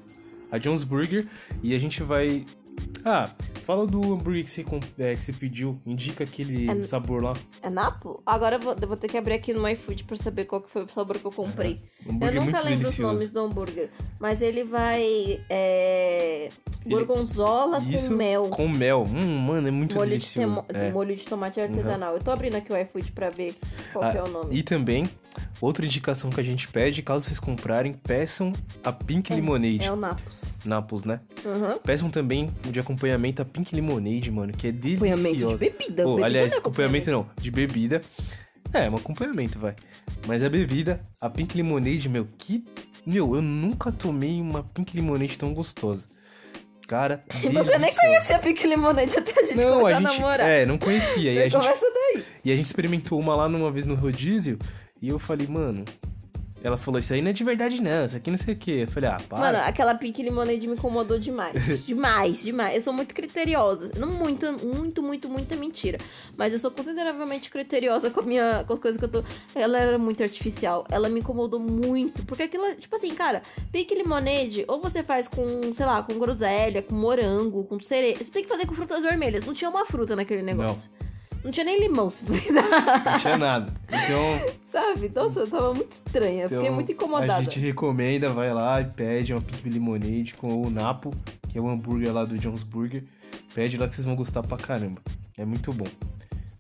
[0.52, 1.28] A Jones Burger
[1.62, 2.46] e a gente vai.
[3.06, 3.30] Ah,
[3.66, 4.66] fala do hambúrguer que você,
[4.98, 5.78] é, que você pediu.
[5.86, 7.34] Indica aquele É- sabor lá.
[7.62, 8.24] É Napo?
[8.26, 10.70] Agora eu vou, eu vou ter que abrir aqui no iFood pra saber qual que
[10.72, 11.80] foi o sabor que eu comprei.
[12.10, 13.14] Hambúrguer eu nunca lembro os delicioso.
[13.14, 16.50] nomes do hambúrguer, mas ele vai é,
[16.86, 18.48] Ele- gorgonzola Isso com mel.
[18.50, 19.04] Com mel.
[19.04, 20.64] Hum, mano, é muito molho de, delicioso.
[20.64, 20.92] temo- É.
[20.92, 22.16] molho de tomate artesanal.
[22.16, 23.54] Eu tô abrindo aqui o iFood pra ver
[23.92, 24.56] qual Ah, que é o nome.
[24.56, 25.04] E também,
[25.60, 28.54] outra indicação que a gente pede, caso vocês comprarem, peçam
[28.84, 29.86] a Pink Lemonade.
[29.86, 30.42] É o Napos.
[30.66, 31.20] Naples, né?
[31.46, 31.78] Uhum.
[31.80, 36.04] Peçam também de acompanhamento a Pink Lemonade, mano, que é Acompanhamento de bebida.
[36.04, 38.02] Pô, bebida aliás, não é acompanhamento não, de bebida.
[38.74, 39.76] É, um acompanhamento, vai.
[40.28, 42.66] Mas a bebida, a Pink Lemonade, meu, que.
[43.06, 46.06] Meu, eu nunca tomei uma Pink Lemonade tão gostosa.
[46.88, 47.24] Cara.
[47.32, 50.20] Você nem conhecia a Pink Lemonade até a gente Não, começar a a, gente.
[50.20, 50.50] namorar.
[50.50, 51.32] É, não conhecia.
[51.32, 52.26] E a, gente, daí.
[52.46, 54.58] e a gente experimentou uma lá numa vez no rodízio.
[55.04, 55.84] E eu falei, mano.
[56.64, 58.06] Ela falou, isso aí não é de verdade, não.
[58.06, 58.72] Isso aqui não sei o quê.
[58.84, 59.38] Eu falei, ah, para.
[59.38, 61.54] Mano, aquela Pink Lemonade me incomodou demais.
[61.86, 62.76] demais, demais.
[62.76, 63.92] Eu sou muito criteriosa.
[63.98, 65.98] Não muito, muito, muito, muita mentira.
[66.38, 69.26] Mas eu sou consideravelmente criteriosa com, a minha, com as coisas que eu tô.
[69.54, 70.86] Ela era muito artificial.
[70.90, 72.26] Ela me incomodou muito.
[72.26, 73.42] Porque aquilo, tipo assim, cara,
[73.74, 78.24] Pink Lemonade, ou você faz com, sei lá, com groselha, com morango, com cereja.
[78.24, 79.46] Você tem que fazer com frutas vermelhas.
[79.46, 80.90] Não tinha uma fruta naquele negócio.
[80.98, 81.13] Não,
[81.52, 82.64] tinha nem limão, se duvidar.
[83.06, 83.74] Não tinha nada.
[83.88, 84.56] Então.
[84.72, 85.12] Sabe?
[85.14, 86.46] Nossa, eu tava muito estranha.
[86.46, 87.36] Então, Fiquei muito incomodada.
[87.36, 91.12] A gente recomenda, vai lá e pede uma Pink Lemonade com o Napo,
[91.50, 93.04] que é o hambúrguer lá do Jones Burger.
[93.54, 95.02] Pede lá que vocês vão gostar pra caramba.
[95.38, 95.88] É muito bom.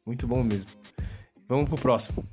[0.05, 0.69] Muito bom mesmo.
[1.47, 2.23] Vamos pro próximo.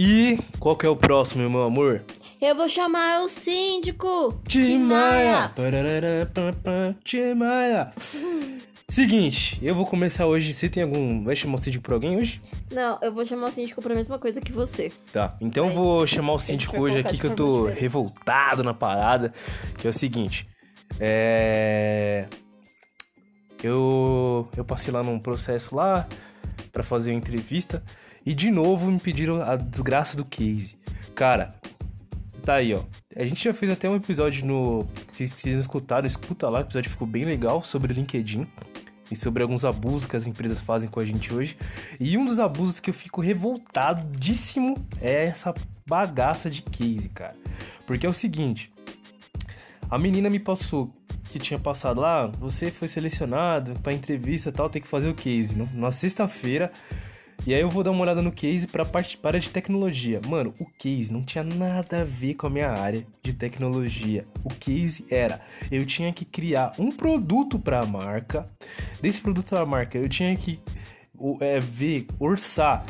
[0.00, 2.04] E qual que é o próximo, meu amor?
[2.40, 4.40] Eu vou chamar o síndico.
[4.46, 5.50] Timaya.
[7.04, 7.92] Timaya.
[8.90, 10.54] Seguinte, eu vou começar hoje.
[10.54, 11.22] Você tem algum.
[11.24, 12.40] Vai chamar o síndico pra alguém hoje?
[12.72, 14.90] Não, eu vou chamar o síndico pra mesma coisa que você.
[15.12, 15.76] Tá, então eu Vai.
[15.76, 17.80] vou chamar o síndico hoje aqui que eu tô diferente.
[17.80, 19.32] revoltado na parada.
[19.76, 20.48] Que é o seguinte.
[20.98, 22.26] É.
[23.62, 24.48] Eu.
[24.56, 26.08] Eu passei lá num processo lá
[26.72, 27.82] pra fazer uma entrevista.
[28.24, 30.76] E de novo me pediram a desgraça do case.
[31.14, 31.54] Cara,
[32.42, 32.82] tá aí, ó.
[33.16, 34.86] A gente já fez até um episódio no.
[35.12, 38.46] Se vocês não escutaram, escuta lá, o episódio ficou bem legal sobre LinkedIn.
[39.10, 41.56] E sobre alguns abusos que as empresas fazem com a gente hoje.
[41.98, 45.54] E um dos abusos que eu fico revoltadíssimo é essa
[45.86, 47.34] bagaça de case, cara.
[47.86, 48.70] Porque é o seguinte:
[49.90, 50.92] a menina me passou
[51.30, 55.14] que tinha passado lá, você foi selecionado pra entrevista e tal, tem que fazer o
[55.14, 56.70] case no- na sexta-feira.
[57.46, 60.20] E aí eu vou dar uma olhada no case pra parte para de tecnologia.
[60.28, 64.26] Mano, o case não tinha nada a ver com a minha área de tecnologia.
[64.44, 68.48] O case era, eu tinha que criar um produto pra marca.
[69.00, 70.60] Desse produto pra marca, eu tinha que
[71.40, 72.84] é, ver, orçar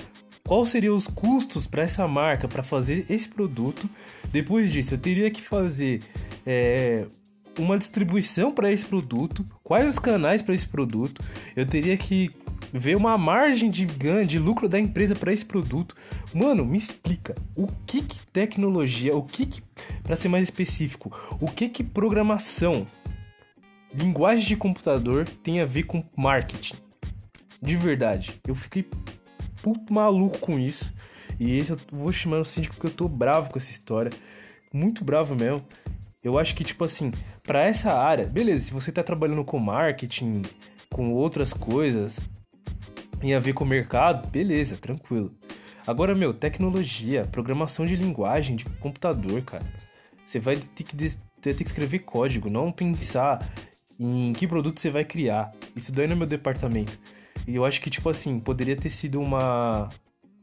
[0.49, 3.89] qual seriam os custos para essa marca para fazer esse produto.
[4.33, 6.03] Depois disso, eu teria que fazer
[6.47, 7.07] é,
[7.59, 11.23] uma distribuição para esse produto, quais os canais para esse produto.
[11.55, 12.31] Eu teria que
[12.73, 15.95] ver uma margem de ganho, de lucro da empresa para esse produto.
[16.35, 19.63] Mano, me explica o que que tecnologia, o que que,
[20.03, 22.87] para ser mais específico, o que que programação,
[23.95, 26.77] linguagem de computador tem a ver com marketing?
[27.61, 28.89] De verdade, eu fiquei
[29.63, 30.93] puto maluco com isso.
[31.41, 34.13] E esse eu vou chamar o síndico porque eu tô bravo com essa história.
[34.73, 35.65] Muito bravo mesmo.
[36.23, 37.13] Eu acho que, tipo assim,
[37.43, 40.43] para essa área, beleza, se você tá trabalhando com marketing,
[40.91, 42.21] com outras coisas,
[43.23, 45.35] em a ver com o mercado, beleza, tranquilo.
[45.87, 49.65] Agora, meu, tecnologia, programação de linguagem, de computador, cara.
[50.25, 50.97] Você vai ter que,
[51.41, 53.41] ter que escrever código, não pensar
[53.99, 55.51] em que produto você vai criar.
[55.75, 56.99] Isso daí no meu departamento.
[57.47, 59.89] E eu acho que, tipo assim, poderia ter sido uma.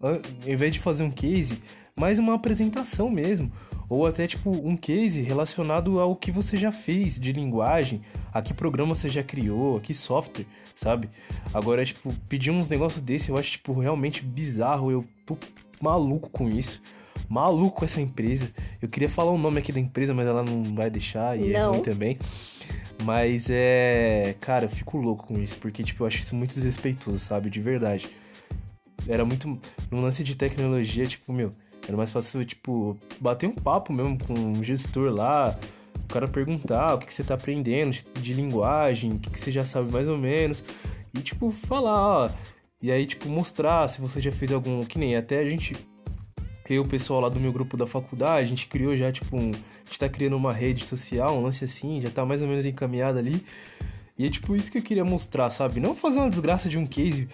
[0.01, 1.61] Ao invés de fazer um case,
[1.95, 3.51] mais uma apresentação mesmo.
[3.87, 8.01] Ou até, tipo, um case relacionado ao que você já fez de linguagem,
[8.33, 11.09] a que programa você já criou, a que software, sabe?
[11.53, 14.91] Agora, tipo, pedir uns negócios desse eu acho, tipo, realmente bizarro.
[14.91, 15.37] Eu tô
[15.81, 16.81] maluco com isso.
[17.29, 18.49] Maluco essa empresa.
[18.81, 21.59] Eu queria falar o nome aqui da empresa, mas ela não vai deixar e é
[21.59, 21.59] não.
[21.59, 22.17] é ruim também.
[23.03, 24.35] Mas é.
[24.39, 27.49] Cara, eu fico louco com isso, porque, tipo, eu acho isso muito desrespeitoso, sabe?
[27.49, 28.09] De verdade.
[29.07, 29.59] Era muito.
[29.91, 31.51] No lance de tecnologia, tipo, meu
[31.87, 35.57] era mais fácil, tipo, bater um papo mesmo com um gestor lá,
[36.03, 39.39] o cara perguntar o que, que você tá aprendendo de, de linguagem, o que, que
[39.39, 40.63] você já sabe mais ou menos,
[41.13, 42.29] e, tipo, falar, ó,
[42.85, 44.83] e aí, tipo, mostrar se você já fez algum.
[44.83, 45.75] Que nem até a gente.
[46.69, 49.49] Eu, o pessoal lá do meu grupo da faculdade, a gente criou já, tipo, um.
[49.49, 52.63] A gente tá criando uma rede social, um lance assim, já tá mais ou menos
[52.63, 53.43] encaminhado ali.
[54.17, 55.79] E é tipo isso que eu queria mostrar, sabe?
[55.79, 57.27] Não fazer uma desgraça de um case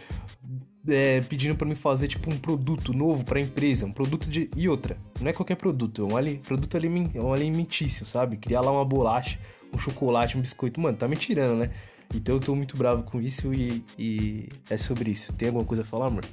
[0.87, 4.49] é, pedindo para me fazer tipo um produto novo para a empresa, um produto de
[4.55, 8.37] e outra, não é qualquer produto, é um ali, produto é um alimentício, sabe?
[8.37, 9.37] Criar lá uma bolacha,
[9.73, 11.71] um chocolate, um biscoito, mano, tá me tirando, né?
[12.13, 15.31] Então eu tô muito bravo com isso e, e, é sobre isso.
[15.33, 16.25] Tem alguma coisa a falar, amor?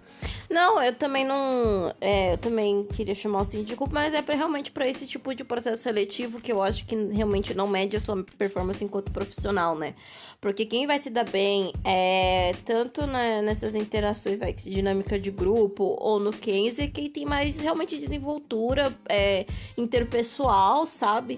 [0.50, 1.94] Não, eu também não.
[2.00, 5.44] É, eu também queria chamar o síndico, mas é pra, realmente para esse tipo de
[5.44, 9.94] processo seletivo que eu acho que realmente não mede a sua performance enquanto profissional, né?
[10.40, 15.96] Porque quem vai se dar bem é tanto na, nessas interações, vai, dinâmica de grupo
[15.98, 21.36] ou no case, é quem tem mais realmente desenvoltura é, interpessoal, sabe?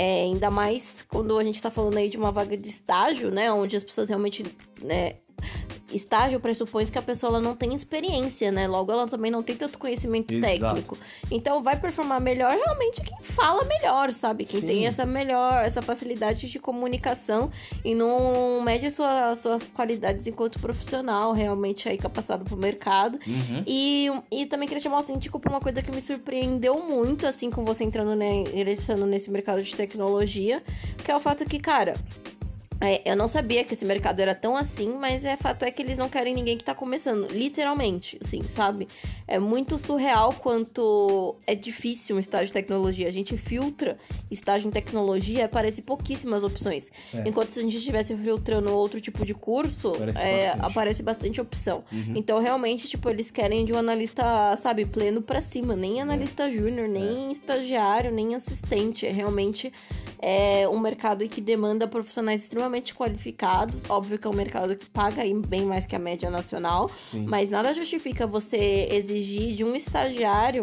[0.00, 3.50] É, ainda mais quando a gente tá falando aí de uma vaga de estágio, né?
[3.50, 4.44] Onde as pessoas realmente
[4.80, 5.16] né,
[5.92, 8.66] estágio pressupõe que a pessoa ela não tem experiência, né?
[8.68, 10.64] Logo, ela também não tem tanto conhecimento Exato.
[10.64, 10.98] técnico.
[11.30, 14.44] Então, vai performar melhor realmente quem fala melhor, sabe?
[14.44, 14.66] Quem Sim.
[14.66, 17.50] tem essa melhor, essa facilidade de comunicação
[17.84, 23.18] e não mede sua, suas qualidades enquanto profissional, realmente aí capacitado pro mercado.
[23.26, 23.62] Uhum.
[23.66, 27.50] E, e também queria chamar o síndico pra uma coisa que me surpreendeu muito, assim,
[27.50, 30.62] com você entrando, né, ingressando nesse mercado de tecnologia,
[31.04, 31.94] que é o fato que, cara,
[32.80, 35.82] é, eu não sabia que esse mercado era tão assim, mas é fato é que
[35.82, 38.86] eles não querem ninguém que tá começando, literalmente, assim, sabe?
[39.26, 43.08] É muito surreal quanto é difícil um estágio de tecnologia.
[43.08, 43.98] A gente filtra
[44.30, 46.90] estágio em tecnologia, aparece pouquíssimas opções.
[47.12, 47.28] É.
[47.28, 50.66] Enquanto se a gente estivesse filtrando outro tipo de curso, aparece, é, bastante.
[50.66, 51.84] aparece bastante opção.
[51.90, 52.12] Uhum.
[52.14, 56.50] Então, realmente, tipo, eles querem de um analista, sabe, pleno para cima, nem analista é.
[56.50, 57.32] júnior, nem é.
[57.32, 59.04] estagiário, nem assistente.
[59.04, 59.72] É realmente
[60.20, 63.88] é um mercado que demanda profissionais extremamente qualificados.
[63.88, 67.26] Óbvio que é um mercado que paga bem mais que a média nacional, Sim.
[67.26, 70.62] mas nada justifica você exigir de um estagiário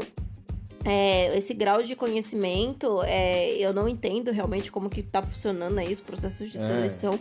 [0.85, 5.91] é, esse grau de conhecimento, é, eu não entendo realmente como que tá funcionando aí
[5.91, 6.61] os processos de é.
[6.61, 7.19] seleção,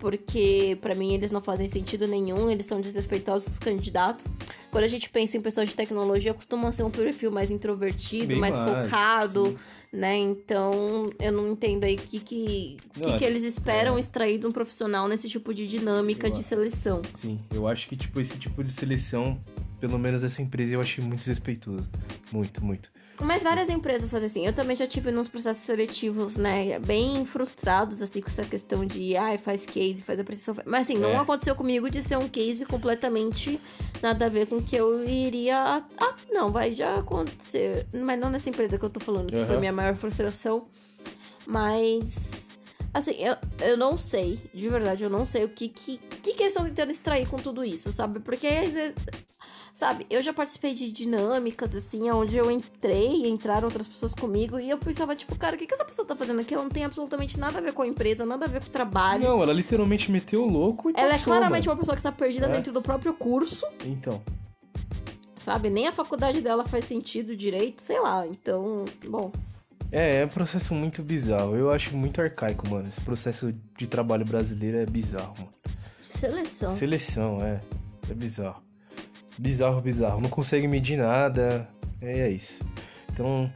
[0.00, 4.26] porque para mim eles não fazem sentido nenhum, eles são desrespeitosos os candidatos.
[4.72, 8.40] Quando a gente pensa em pessoas de tecnologia, costuma ser um perfil mais introvertido, Bem
[8.40, 9.46] mais, mais focado.
[9.46, 10.16] Sim né?
[10.16, 14.00] Então, eu não entendo aí o que, que, que, que, é eles esperam é.
[14.00, 17.02] extrair de um profissional nesse tipo de dinâmica eu, de seleção.
[17.14, 19.40] Sim, eu acho que, tipo, esse tipo de seleção,
[19.80, 21.88] pelo menos essa empresa, eu achei muito desrespeitoso.
[22.32, 22.90] Muito, muito.
[23.20, 24.46] Mas várias empresas fazem assim.
[24.46, 26.78] Eu também já tive nos processos seletivos, né?
[26.78, 30.62] Bem frustrados, assim, com essa questão de, ai, ah, faz case, faz apresentação.
[30.66, 31.16] Mas, assim, não é.
[31.16, 33.60] aconteceu comigo de ser um case completamente
[34.02, 35.82] nada a ver com que eu iria.
[35.98, 37.86] Ah, não, vai já acontecer.
[37.92, 39.46] Mas não nessa empresa que eu tô falando, que uhum.
[39.46, 40.66] foi a minha maior frustração.
[41.46, 42.45] Mas.
[42.96, 46.42] Assim, eu, eu não sei, de verdade, eu não sei o que, que, que, que
[46.42, 48.20] eles estão tentando extrair com tudo isso, sabe?
[48.20, 48.48] Porque
[49.74, 54.70] Sabe, eu já participei de dinâmicas, assim, onde eu entrei, entraram outras pessoas comigo, e
[54.70, 56.54] eu pensava, tipo, cara, o que, que essa pessoa tá fazendo aqui?
[56.54, 58.70] Ela não tem absolutamente nada a ver com a empresa, nada a ver com o
[58.70, 59.24] trabalho.
[59.24, 61.72] Não, ela literalmente meteu o louco e Ela é passou, claramente mano.
[61.72, 62.52] uma pessoa que tá perdida É.
[62.52, 64.22] dentro do próprio curso, Então,
[65.40, 65.68] sabe?
[65.68, 68.26] Nem a faculdade dela faz sentido direito, sei lá.
[68.26, 69.30] Então, bom.
[69.92, 71.56] É, é um processo muito bizarro.
[71.56, 72.88] Eu acho muito arcaico, mano.
[72.88, 75.52] Esse processo de trabalho brasileiro é bizarro, mano.
[76.02, 76.70] Seleção.
[76.74, 77.60] Seleção, é.
[78.10, 78.62] É bizarro.
[79.38, 80.20] Bizarro, bizarro.
[80.20, 81.68] Não consegue medir nada.
[82.00, 82.62] É, é isso.
[83.12, 83.50] Então,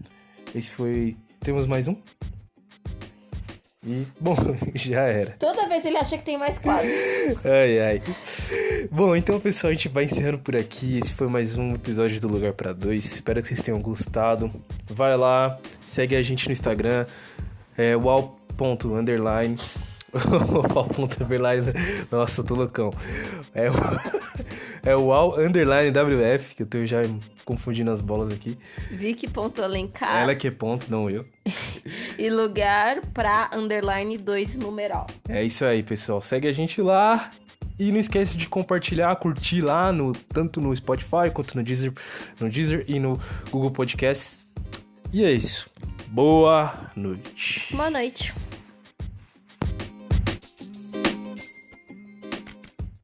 [0.55, 1.17] esse foi.
[1.41, 1.97] Temos mais um?
[3.87, 4.37] E, bom,
[4.75, 5.37] já era.
[5.39, 6.93] Toda vez ele acha que tem mais quadros.
[7.45, 8.03] Ai, ai.
[8.91, 10.99] Bom, então, pessoal, a gente vai encerrando por aqui.
[10.99, 13.05] Esse foi mais um episódio do Lugar para Dois.
[13.07, 14.53] Espero que vocês tenham gostado.
[14.87, 17.07] Vai lá, segue a gente no Instagram,
[17.77, 17.97] é
[20.75, 21.63] wall.underline.
[21.67, 22.07] wall.underline.
[22.11, 22.93] Nossa, eu tô loucão.
[23.55, 23.75] É o,
[24.83, 27.03] é o wall underline WF, que eu tô já
[27.45, 28.57] confundindo as bolas aqui.
[28.91, 31.25] Vicky.alencar Ela que é ponto, não eu.
[32.19, 35.07] e lugar pra underline 2 numeral.
[35.29, 36.21] É isso aí, pessoal.
[36.21, 37.31] Segue a gente lá.
[37.79, 41.95] E não esquece de compartilhar, curtir lá, no, tanto no Spotify quanto no Deezer,
[42.39, 43.19] no Deezer e no
[43.51, 44.47] Google Podcasts.
[45.11, 45.67] E é isso.
[46.09, 47.75] Boa noite.
[47.75, 48.35] Boa noite.